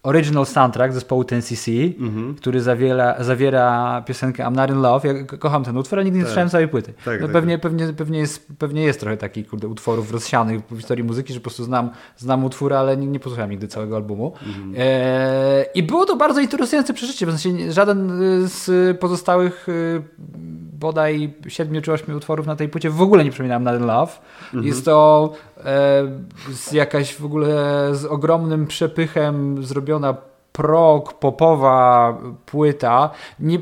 [0.07, 2.35] original soundtrack zespołu Ten cc mhm.
[2.35, 5.09] który zawiera, zawiera piosenkę I'm Not In Love.
[5.09, 6.31] Ja kocham ten utwór, ale nigdy nie tak.
[6.31, 6.93] słyszałem całej płyty.
[7.05, 7.63] Tak, no tak, pewnie, tak.
[7.63, 11.45] pewnie, pewnie, jest, pewnie jest trochę takich kurde, utworów rozsianych w historii muzyki, że po
[11.45, 14.33] prostu znam, znam utwór, ale nie, nie posłuchałem nigdy całego albumu.
[14.47, 14.75] Mhm.
[14.79, 18.13] E, I było to bardzo interesujące przeżycie, w sensie żaden
[18.49, 20.03] z pozostałych y,
[20.79, 24.13] bodaj 7 czy 8 utworów na tej płycie w ogóle nie przypominam na Love.
[24.45, 24.65] Mhm.
[24.65, 25.63] Jest to e,
[26.53, 29.96] z jakaś w ogóle z ogromnym przepychem zrobiona
[30.53, 33.11] prog, popowa płyta.
[33.41, 33.59] Nie,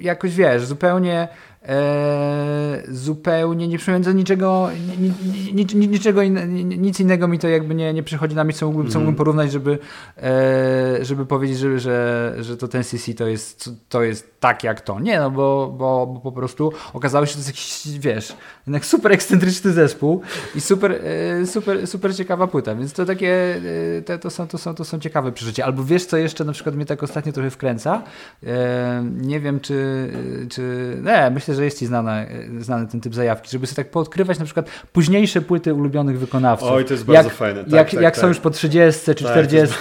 [0.00, 1.28] jakoś wiesz, zupełnie
[1.68, 5.12] e, zupełnie nie przypominające niczego, ni,
[5.54, 8.66] ni, ni, niczego in, nic innego mi to jakby nie, nie przychodzi na myśl, co
[8.66, 9.78] mógłbym, co mógłbym porównać, żeby,
[10.22, 14.80] e, żeby powiedzieć, że, że, że to ten CC to jest, to jest tak jak
[14.80, 15.00] to.
[15.00, 18.36] Nie, no bo, bo, bo po prostu okazało się, że to jest jakiś, wiesz,
[18.66, 20.22] jednak super ekscentryczny zespół
[20.54, 23.60] i super, e, super, super ciekawa płyta, więc to takie,
[23.98, 25.64] e, te, to, są, to, są, to są ciekawe przeżycia.
[25.64, 28.02] Albo wiesz, co jeszcze na przykład mnie tak ostatnio trochę wkręca?
[28.46, 30.08] E, nie wiem, czy,
[30.48, 32.26] czy nie, myślę, że jest ci znana,
[32.58, 36.68] znany ten typ zajawki, żeby sobie tak poodkrywać na przykład późniejsze płyty ulubionych wykonawców.
[36.70, 37.64] Oj, to jest bardzo jak, fajne.
[37.64, 38.20] Tak, jak tak, jak tak.
[38.20, 39.76] są już po 30 czy tak, 40.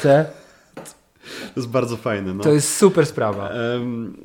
[1.53, 2.33] To jest bardzo fajne.
[2.33, 2.43] No.
[2.43, 3.49] To jest super sprawa.
[3.73, 4.17] Um,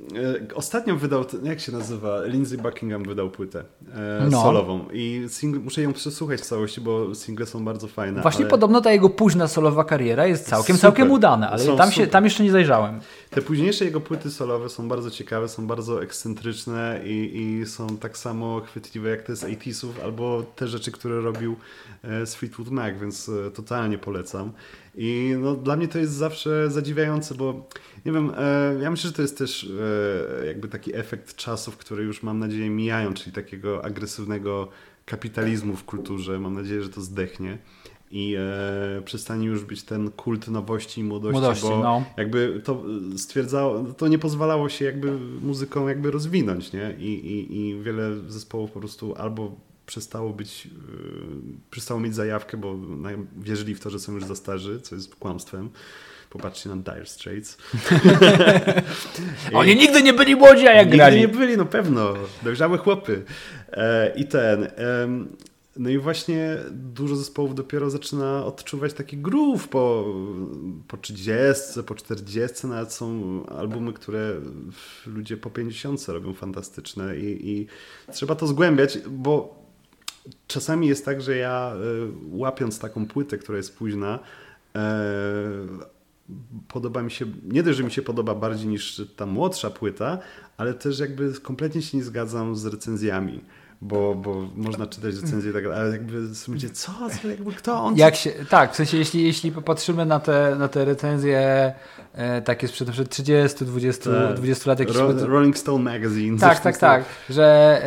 [0.51, 2.24] e, ostatnio wydał, jak się nazywa?
[2.24, 3.64] Lindsey Buckingham wydał płytę
[3.95, 4.43] e, no.
[4.43, 8.22] solową i single, muszę ją przesłuchać w całości, bo single są bardzo fajne.
[8.22, 8.51] Właśnie ale...
[8.51, 10.81] podobno ta jego późna solowa kariera jest całkiem, super.
[10.81, 13.01] całkiem udana, ale tam, się, tam jeszcze nie zajrzałem.
[13.31, 18.18] Te późniejsze jego płyty solowe są bardzo ciekawe, są bardzo ekscentryczne i, i są tak
[18.18, 21.57] samo chwytliwe jak te z 80 albo te rzeczy, które robił
[22.05, 24.53] e, z Fleetwood Mac, więc e, totalnie polecam.
[24.97, 27.68] I no, dla mnie to jest zawsze zadziwiające, bo
[28.05, 29.70] nie wiem, e, ja myślę, że to jest też
[30.42, 34.68] e, jakby taki efekt czasów, które już mam nadzieję mijają, czyli takiego agresywnego
[35.05, 36.40] kapitalizmu w kulturze.
[36.40, 37.59] Mam nadzieję, że to zdechnie
[38.11, 42.05] i e, przestanie już być ten kult nowości i młodości, młodości bo no.
[42.16, 42.82] jakby to
[43.16, 46.94] stwierdzało, to nie pozwalało się jakby muzyką jakby rozwinąć, nie?
[46.99, 49.57] I, i, i wiele zespołów po prostu albo
[49.87, 50.72] przestało być, yy,
[51.70, 52.78] przestało mieć zajawkę, bo
[53.37, 55.70] wierzyli w to, że są już za starzy, co jest kłamstwem.
[56.30, 57.59] Popatrzcie na Dire Straits.
[59.53, 61.20] Oni nigdy nie byli młodzi, a jak nigdy grali.
[61.20, 62.14] nie byli, no pewno.
[62.43, 63.24] Dojrzałe chłopy.
[63.72, 64.68] E, I ten...
[65.76, 70.14] no i właśnie dużo zespołów dopiero zaczyna odczuwać taki groove po,
[70.89, 74.41] po 30, po 40, nawet są albumy, które
[75.07, 77.66] ludzie po 50 robią fantastyczne i, i
[78.12, 79.65] trzeba to zgłębiać, bo
[80.47, 81.79] czasami jest tak, że ja e,
[82.31, 84.18] łapiąc taką płytę, która jest późna,
[84.77, 85.01] e,
[86.68, 90.18] podoba mi się, nie dość, że mi się podoba bardziej niż ta młodsza płyta,
[90.57, 93.41] ale też jakby kompletnie się nie zgadzam z recenzjami
[93.81, 97.97] bo, bo można czytać recenzje i tak ale jakby myślicie, co, co, jakby kto on...
[97.97, 101.72] Jak się, tak, w sensie jeśli, jeśli popatrzymy na te, na te recenzje
[102.12, 104.37] e, takie sprzed, sprzed 30, 20, tak.
[104.37, 104.81] 20 lat.
[104.81, 106.39] Ro, Rolling Stone Magazine.
[106.39, 107.81] Tak, tak, tak, że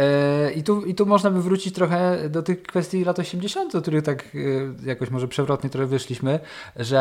[0.47, 3.81] e, i, tu, i tu można by wrócić trochę do tych kwestii lat 80, do
[3.81, 6.39] których tak e, jakoś może przewrotnie trochę wyszliśmy,
[6.75, 6.99] że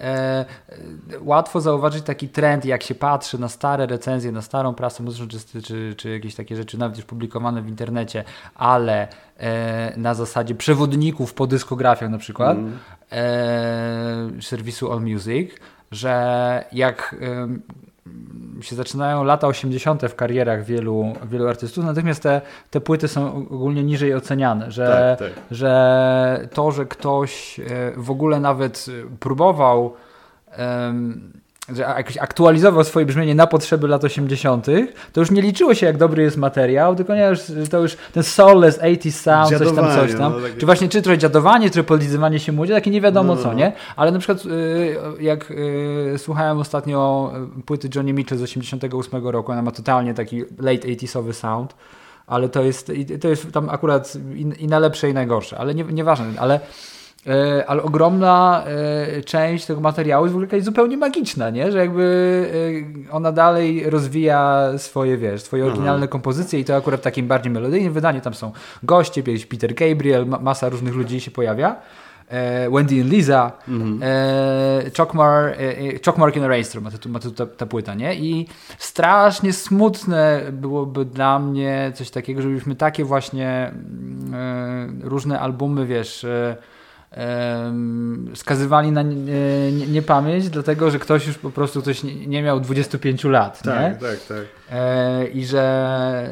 [0.00, 0.44] e,
[1.20, 5.62] łatwo zauważyć taki trend, jak się patrzy na stare recenzje, na starą prasę muzyczną, czy,
[5.62, 8.11] czy, czy jakieś takie rzeczy nawet już publikowane w internecie,
[8.54, 9.08] ale
[9.38, 12.78] e, na zasadzie przewodników po dyskografiach na przykład mm.
[13.12, 15.50] e, serwisu All Music,
[15.90, 20.02] że jak e, się zaczynają lata 80.
[20.02, 22.40] w karierach wielu, wielu artystów, natomiast te,
[22.70, 25.44] te płyty są ogólnie niżej oceniane, że, tak, tak.
[25.50, 27.64] że to, że ktoś e,
[27.96, 28.86] w ogóle nawet
[29.20, 29.94] próbował
[31.68, 34.66] że jakoś aktualizował swoje brzmienie na potrzeby lat 80.,
[35.12, 37.32] to już nie liczyło się, jak dobry jest materiał, tylko nie,
[37.70, 40.32] to już ten soulless 80s sound, coś tam, coś tam.
[40.32, 40.60] No, takie...
[40.60, 43.54] Czy właśnie, czy trochę dziadowanie, czy polizywanie się młodzie, takie nie wiadomo no, co, no.
[43.54, 43.72] nie?
[43.96, 49.52] Ale na przykład y, jak y, słuchałem ostatnio y, płyty Johnny Mitchell z 88 roku,
[49.52, 51.74] ona ma totalnie taki late 80sowy sound,
[52.26, 55.84] ale to jest, to jest tam akurat i, i na lepsze i najgorsze, ale nie,
[55.84, 56.60] nieważne, ale
[57.66, 61.72] ale ogromna e, część tego materiału jest w ogóle jakaś zupełnie magiczna, nie?
[61.72, 62.46] że jakby
[63.08, 66.12] e, ona dalej rozwija swoje, wiesz, swoje oryginalne Aha.
[66.12, 68.52] kompozycje i to akurat w takim bardziej melodyjnym wydaniu, tam są
[68.82, 71.76] goście, Peter Gabriel, masa różnych ludzi się pojawia.
[72.70, 74.00] Wendy and Lisa, mhm.
[74.96, 75.56] Chokmar,
[76.04, 78.14] Chokmar in Rainstrom ma tu, ma tu ta, ta, płyta, nie?
[78.14, 78.48] I
[78.78, 86.26] strasznie smutne byłoby dla mnie coś takiego, żebyśmy takie właśnie mm, różne albumy, wiesz,
[88.34, 89.02] skazywali na
[89.88, 93.62] niepamięć, dlatego że ktoś już po prostu ktoś nie, miał 25 lat.
[93.62, 94.08] Tak, nie?
[94.08, 94.46] tak, tak.
[94.70, 96.28] E, I że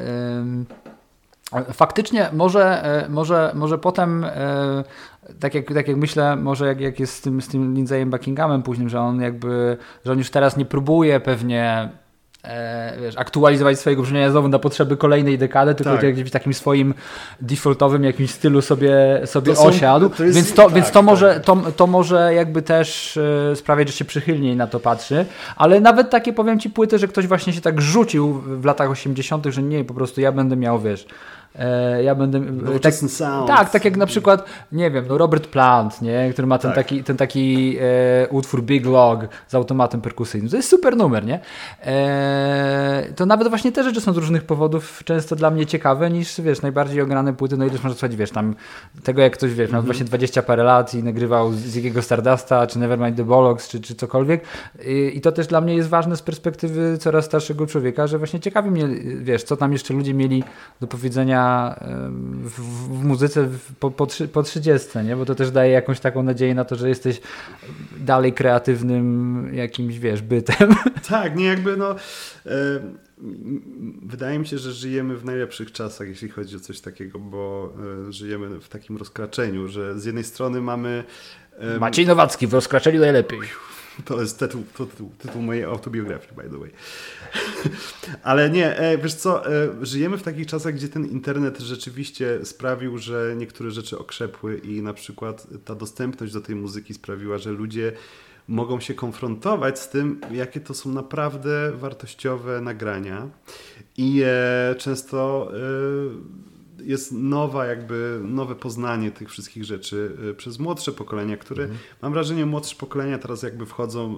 [1.73, 4.85] faktycznie może, e, może, może potem e,
[5.41, 8.63] tak jak, tak jak myślę, może jak, jak jest z tym, z tym Lindsayem Buckinghamem
[8.63, 11.89] późnym, że on jakby, że on już teraz nie próbuje pewnie
[12.45, 16.13] e, wiesz, aktualizować swojego brzmienia znowu na potrzeby kolejnej dekady, tylko tak.
[16.13, 16.95] gdzieś w takim swoim
[17.41, 20.09] defaultowym jakimś stylu sobie, sobie to osiadł.
[20.09, 21.45] Są, to jest, więc, to, tak, więc to, może, tak.
[21.45, 25.27] to, to może jakby też e, sprawiać, że się przychylniej na to patrzy.
[25.57, 29.47] Ale nawet takie powiem Ci płyty, że ktoś właśnie się tak rzucił w latach 80.,
[29.47, 31.07] że nie, po prostu ja będę miał, wiesz,
[32.05, 32.41] ja będę.
[32.83, 33.49] Tak, sound.
[33.49, 36.31] tak, tak jak na przykład, nie wiem, no Robert Plant, nie?
[36.33, 36.77] który ma ten tak.
[36.77, 40.51] taki, ten taki e, utwór Big Log z automatem perkusyjnym.
[40.51, 41.41] To jest super numer, nie?
[41.85, 46.41] E, to nawet właśnie te rzeczy są z różnych powodów często dla mnie ciekawe niż,
[46.41, 48.55] wiesz, najbardziej ograne płyty, no ileż można słuchać, wiesz, tam
[49.03, 49.85] tego jak ktoś, wiesz, mm -hmm.
[49.85, 53.95] właśnie 20 parę lat i nagrywał z jakiego Stardusta, czy Nevermind the Bollocks, czy, czy
[53.95, 54.45] cokolwiek.
[54.87, 58.41] I, I to też dla mnie jest ważne z perspektywy coraz starszego człowieka, że właśnie
[58.41, 58.89] ciekawi mnie,
[59.21, 60.45] wiesz, co tam jeszcze ludzie mieli
[60.81, 61.40] do powiedzenia
[62.43, 63.49] w, w muzyce
[63.81, 65.17] po, po, po 30, nie?
[65.17, 67.21] bo to też daje jakąś taką nadzieję na to, że jesteś
[67.97, 70.75] dalej kreatywnym jakimś, wiesz, bytem.
[71.09, 71.91] Tak, nie jakby no...
[72.47, 72.55] E,
[74.03, 77.73] wydaje mi się, że żyjemy w najlepszych czasach, jeśli chodzi o coś takiego, bo
[78.09, 81.05] e, żyjemy w takim rozkraczeniu, że z jednej strony mamy...
[81.81, 83.41] Maciej Nowacki w rozkraczeniu najlepiej.
[84.05, 86.71] To jest tytuł, tytuł, tytuł mojej autobiografii, by the way.
[88.23, 92.99] Ale nie, e, wiesz co, e, żyjemy w takich czasach, gdzie ten internet rzeczywiście sprawił,
[92.99, 97.93] że niektóre rzeczy okrzepły i na przykład ta dostępność do tej muzyki sprawiła, że ludzie
[98.49, 103.29] mogą się konfrontować z tym, jakie to są naprawdę wartościowe nagrania.
[103.97, 105.51] I e, często
[106.85, 111.81] jest nowa, jakby nowe poznanie tych wszystkich rzeczy y, przez młodsze pokolenia, które mhm.
[112.03, 114.17] mam wrażenie, młodsze pokolenia teraz jakby wchodzą y,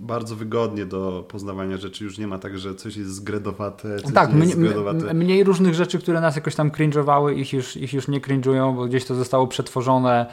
[0.00, 2.04] bardzo wygodnie do poznawania rzeczy.
[2.04, 5.14] Już nie ma tak, że coś jest zgredowate, coś tak, jest zgredowate.
[5.14, 8.86] mniej różnych rzeczy, które nas jakoś tam cringe'owały, ich już, ich już nie cringe'ują, bo
[8.86, 10.26] gdzieś to zostało przetworzone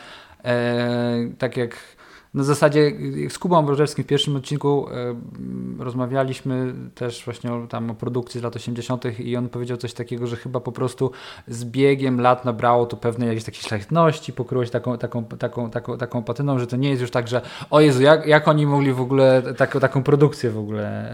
[0.44, 1.97] e, tak jak
[2.38, 2.92] na zasadzie
[3.30, 8.44] z Kubą Brożewskim w pierwszym odcinku e, rozmawialiśmy też właśnie o, tam o produkcji z
[8.44, 9.20] lat 80.
[9.20, 11.12] i on powiedział coś takiego, że chyba po prostu
[11.48, 15.98] z biegiem lat nabrało to pewnej jakiejś takiej szlachetności, pokryło się taką, taką, taką, taką,
[15.98, 18.94] taką patyną, że to nie jest już tak, że o Jezu, jak, jak oni mogli
[18.94, 21.12] w ogóle taką, taką produkcję w ogóle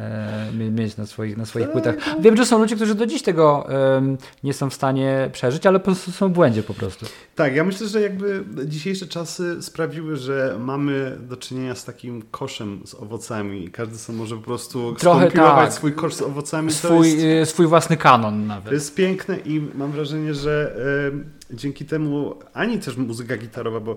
[0.52, 1.96] e, mieć na swoich, na swoich płytach.
[2.20, 5.80] Wiem, że są ludzie, którzy do dziś tego e, nie są w stanie przeżyć, ale
[5.80, 7.06] po prostu są w błędzie po prostu.
[7.36, 12.82] Tak, ja myślę, że jakby dzisiejsze czasy sprawiły, że mamy do czynienia z takim koszem
[12.86, 15.74] z owocami i każdy sobie może po prostu Trochę tak.
[15.74, 16.72] swój kosz z owocami.
[16.72, 18.66] Swój, jest, y, swój własny kanon nawet.
[18.66, 20.76] To jest piękne i mam wrażenie, że
[21.52, 23.96] y, dzięki temu ani też muzyka gitarowa, bo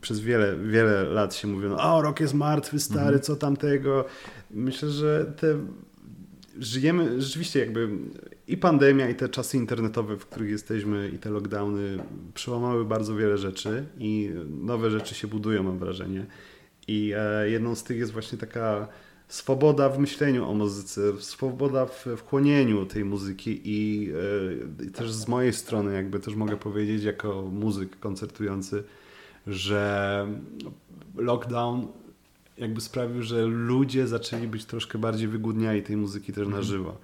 [0.00, 3.20] przez wiele, wiele lat się mówiono, o rok jest martwy, stary, mhm.
[3.20, 4.04] co tamtego.
[4.50, 5.46] Myślę, że te
[6.58, 7.88] żyjemy rzeczywiście jakby
[8.48, 11.98] i pandemia, i te czasy internetowe, w których jesteśmy, i te lockdowny
[12.34, 16.26] przełamały bardzo wiele rzeczy i nowe rzeczy się budują, mam wrażenie.
[16.88, 18.88] I e, jedną z tych jest właśnie taka
[19.28, 24.10] swoboda w myśleniu o muzyce, swoboda w wchłonieniu tej muzyki i,
[24.80, 28.84] e, i też z mojej strony jakby też mogę powiedzieć jako muzyk koncertujący,
[29.46, 30.26] że
[31.16, 31.86] lockdown
[32.58, 36.64] jakby sprawił, że ludzie zaczęli być troszkę bardziej wygłodniali tej muzyki też na mhm.
[36.64, 36.98] żywo.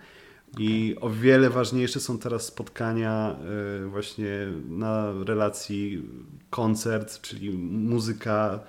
[0.59, 3.37] I o wiele ważniejsze są teraz spotkania
[3.83, 6.03] e, właśnie na relacji
[6.51, 8.61] koncert, czyli muzyka,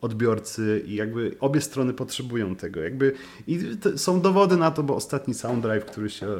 [0.00, 2.80] odbiorcy i jakby obie strony potrzebują tego.
[2.80, 3.12] Jakby
[3.46, 3.60] I
[3.96, 6.38] są dowody na to, bo ostatni Sound Drive, który się, e,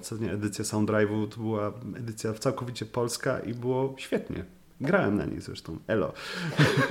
[0.00, 4.44] ostatnia edycja Sound Drive'u to była edycja całkowicie polska i było świetnie.
[4.80, 6.12] Grałem na niej zresztą, elo.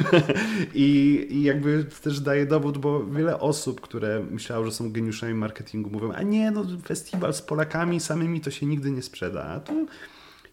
[0.73, 5.89] I, I jakby też daje dowód, bo wiele osób, które myślało, że są geniuszami marketingu,
[5.89, 9.43] mówią, a nie, no festiwal z Polakami samymi to się nigdy nie sprzeda.
[9.43, 9.87] A tu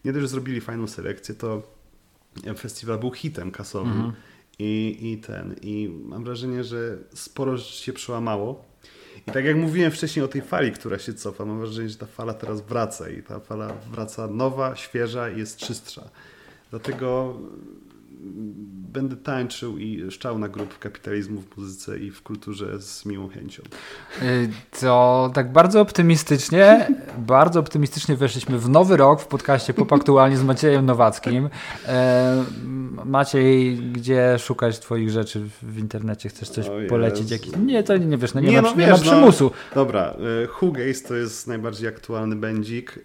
[0.05, 1.63] nie dość, że zrobili fajną selekcję, to
[2.57, 3.93] festiwal był hitem kasowym.
[3.93, 4.13] Mhm.
[4.59, 5.55] I, I ten.
[5.63, 8.65] I mam wrażenie, że sporo rzeczy się przełamało.
[9.27, 12.07] I tak jak mówiłem wcześniej o tej fali, która się cofa, mam wrażenie, że ta
[12.07, 16.11] fala teraz wraca i ta fala wraca nowa, świeża i jest czystsza.
[16.71, 17.39] Dlatego
[18.93, 23.63] będę tańczył i szczał na grup kapitalizmu w muzyce i w kulturze z miłą chęcią.
[24.23, 24.51] Y,
[24.81, 30.43] to tak bardzo optymistycznie, bardzo optymistycznie weszliśmy w nowy rok w podcaście Pop Aktualnie z
[30.43, 31.49] Maciejem Nowackim.
[31.87, 32.45] E,
[33.05, 36.29] Maciej, gdzie szukać twoich rzeczy w internecie?
[36.29, 37.31] Chcesz coś polecić?
[37.31, 37.53] Jakiś...
[37.57, 39.03] Nie, to nie wiesz, no nie, nie, ma, no, wiesz, nie ma no.
[39.03, 39.45] przymusu.
[39.45, 43.05] No, dobra, e, Hugaze to jest najbardziej aktualny będzik.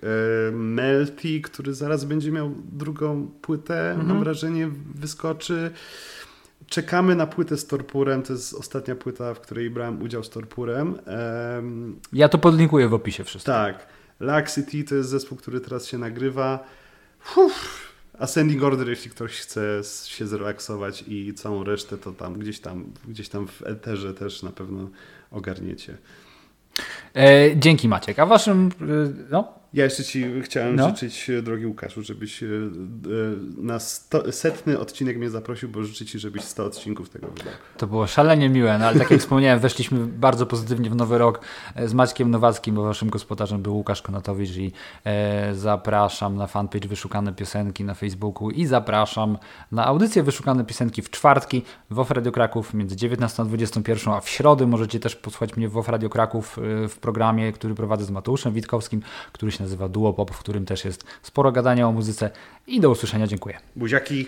[0.51, 4.07] Melty, który zaraz będzie miał drugą płytę, mhm.
[4.07, 4.69] mam wrażenie,
[5.05, 5.71] wyskoczy.
[6.67, 8.23] Czekamy na płytę z Torpurem.
[8.23, 10.99] To jest ostatnia płyta, w której brałem udział z Torpurem.
[11.55, 13.51] Um, ja to podlinkuję w opisie wszystko.
[13.51, 13.87] Tak.
[14.19, 16.67] Laxity to jest zespół, który teraz się nagrywa.
[17.35, 17.95] Uff.
[18.19, 23.29] Ascending Order, jeśli ktoś chce się zrelaksować i całą resztę, to tam gdzieś tam, gdzieś
[23.29, 24.89] tam w eterze też na pewno
[25.31, 25.97] ogarniecie.
[27.15, 28.19] E, dzięki Maciek.
[28.19, 28.85] A waszym, e,
[29.29, 30.89] no, Ja jeszcze Ci chciałem no.
[30.89, 32.49] życzyć, e, drogi Łukaszu, żebyś e, e,
[33.57, 37.53] na sto, setny odcinek mnie zaprosił, bo życzę Ci, żebyś 100 odcinków tego wydał.
[37.77, 41.41] To było szalenie miłe, no ale tak jak wspomniałem, weszliśmy bardzo pozytywnie w nowy rok
[41.85, 44.71] z Maćkiem Nowackim, bo Waszym gospodarzem był Łukasz Konatowicz i
[45.05, 49.37] e, zapraszam na fanpage Wyszukane Piosenki na Facebooku i zapraszam
[49.71, 54.21] na audycję Wyszukane Piosenki w czwartki w Off Radio Kraków między 19 a 21, a
[54.21, 56.59] w środę możecie też posłuchać mnie w Off Radio Kraków
[56.89, 59.01] w programie, który prowadzę z Mateuszem Witkowskim,
[59.31, 62.29] który się nazywa Duo Pop, w którym też jest sporo gadania o muzyce
[62.67, 63.27] i do usłyszenia.
[63.27, 63.57] Dziękuję.
[63.75, 64.25] Buziaki.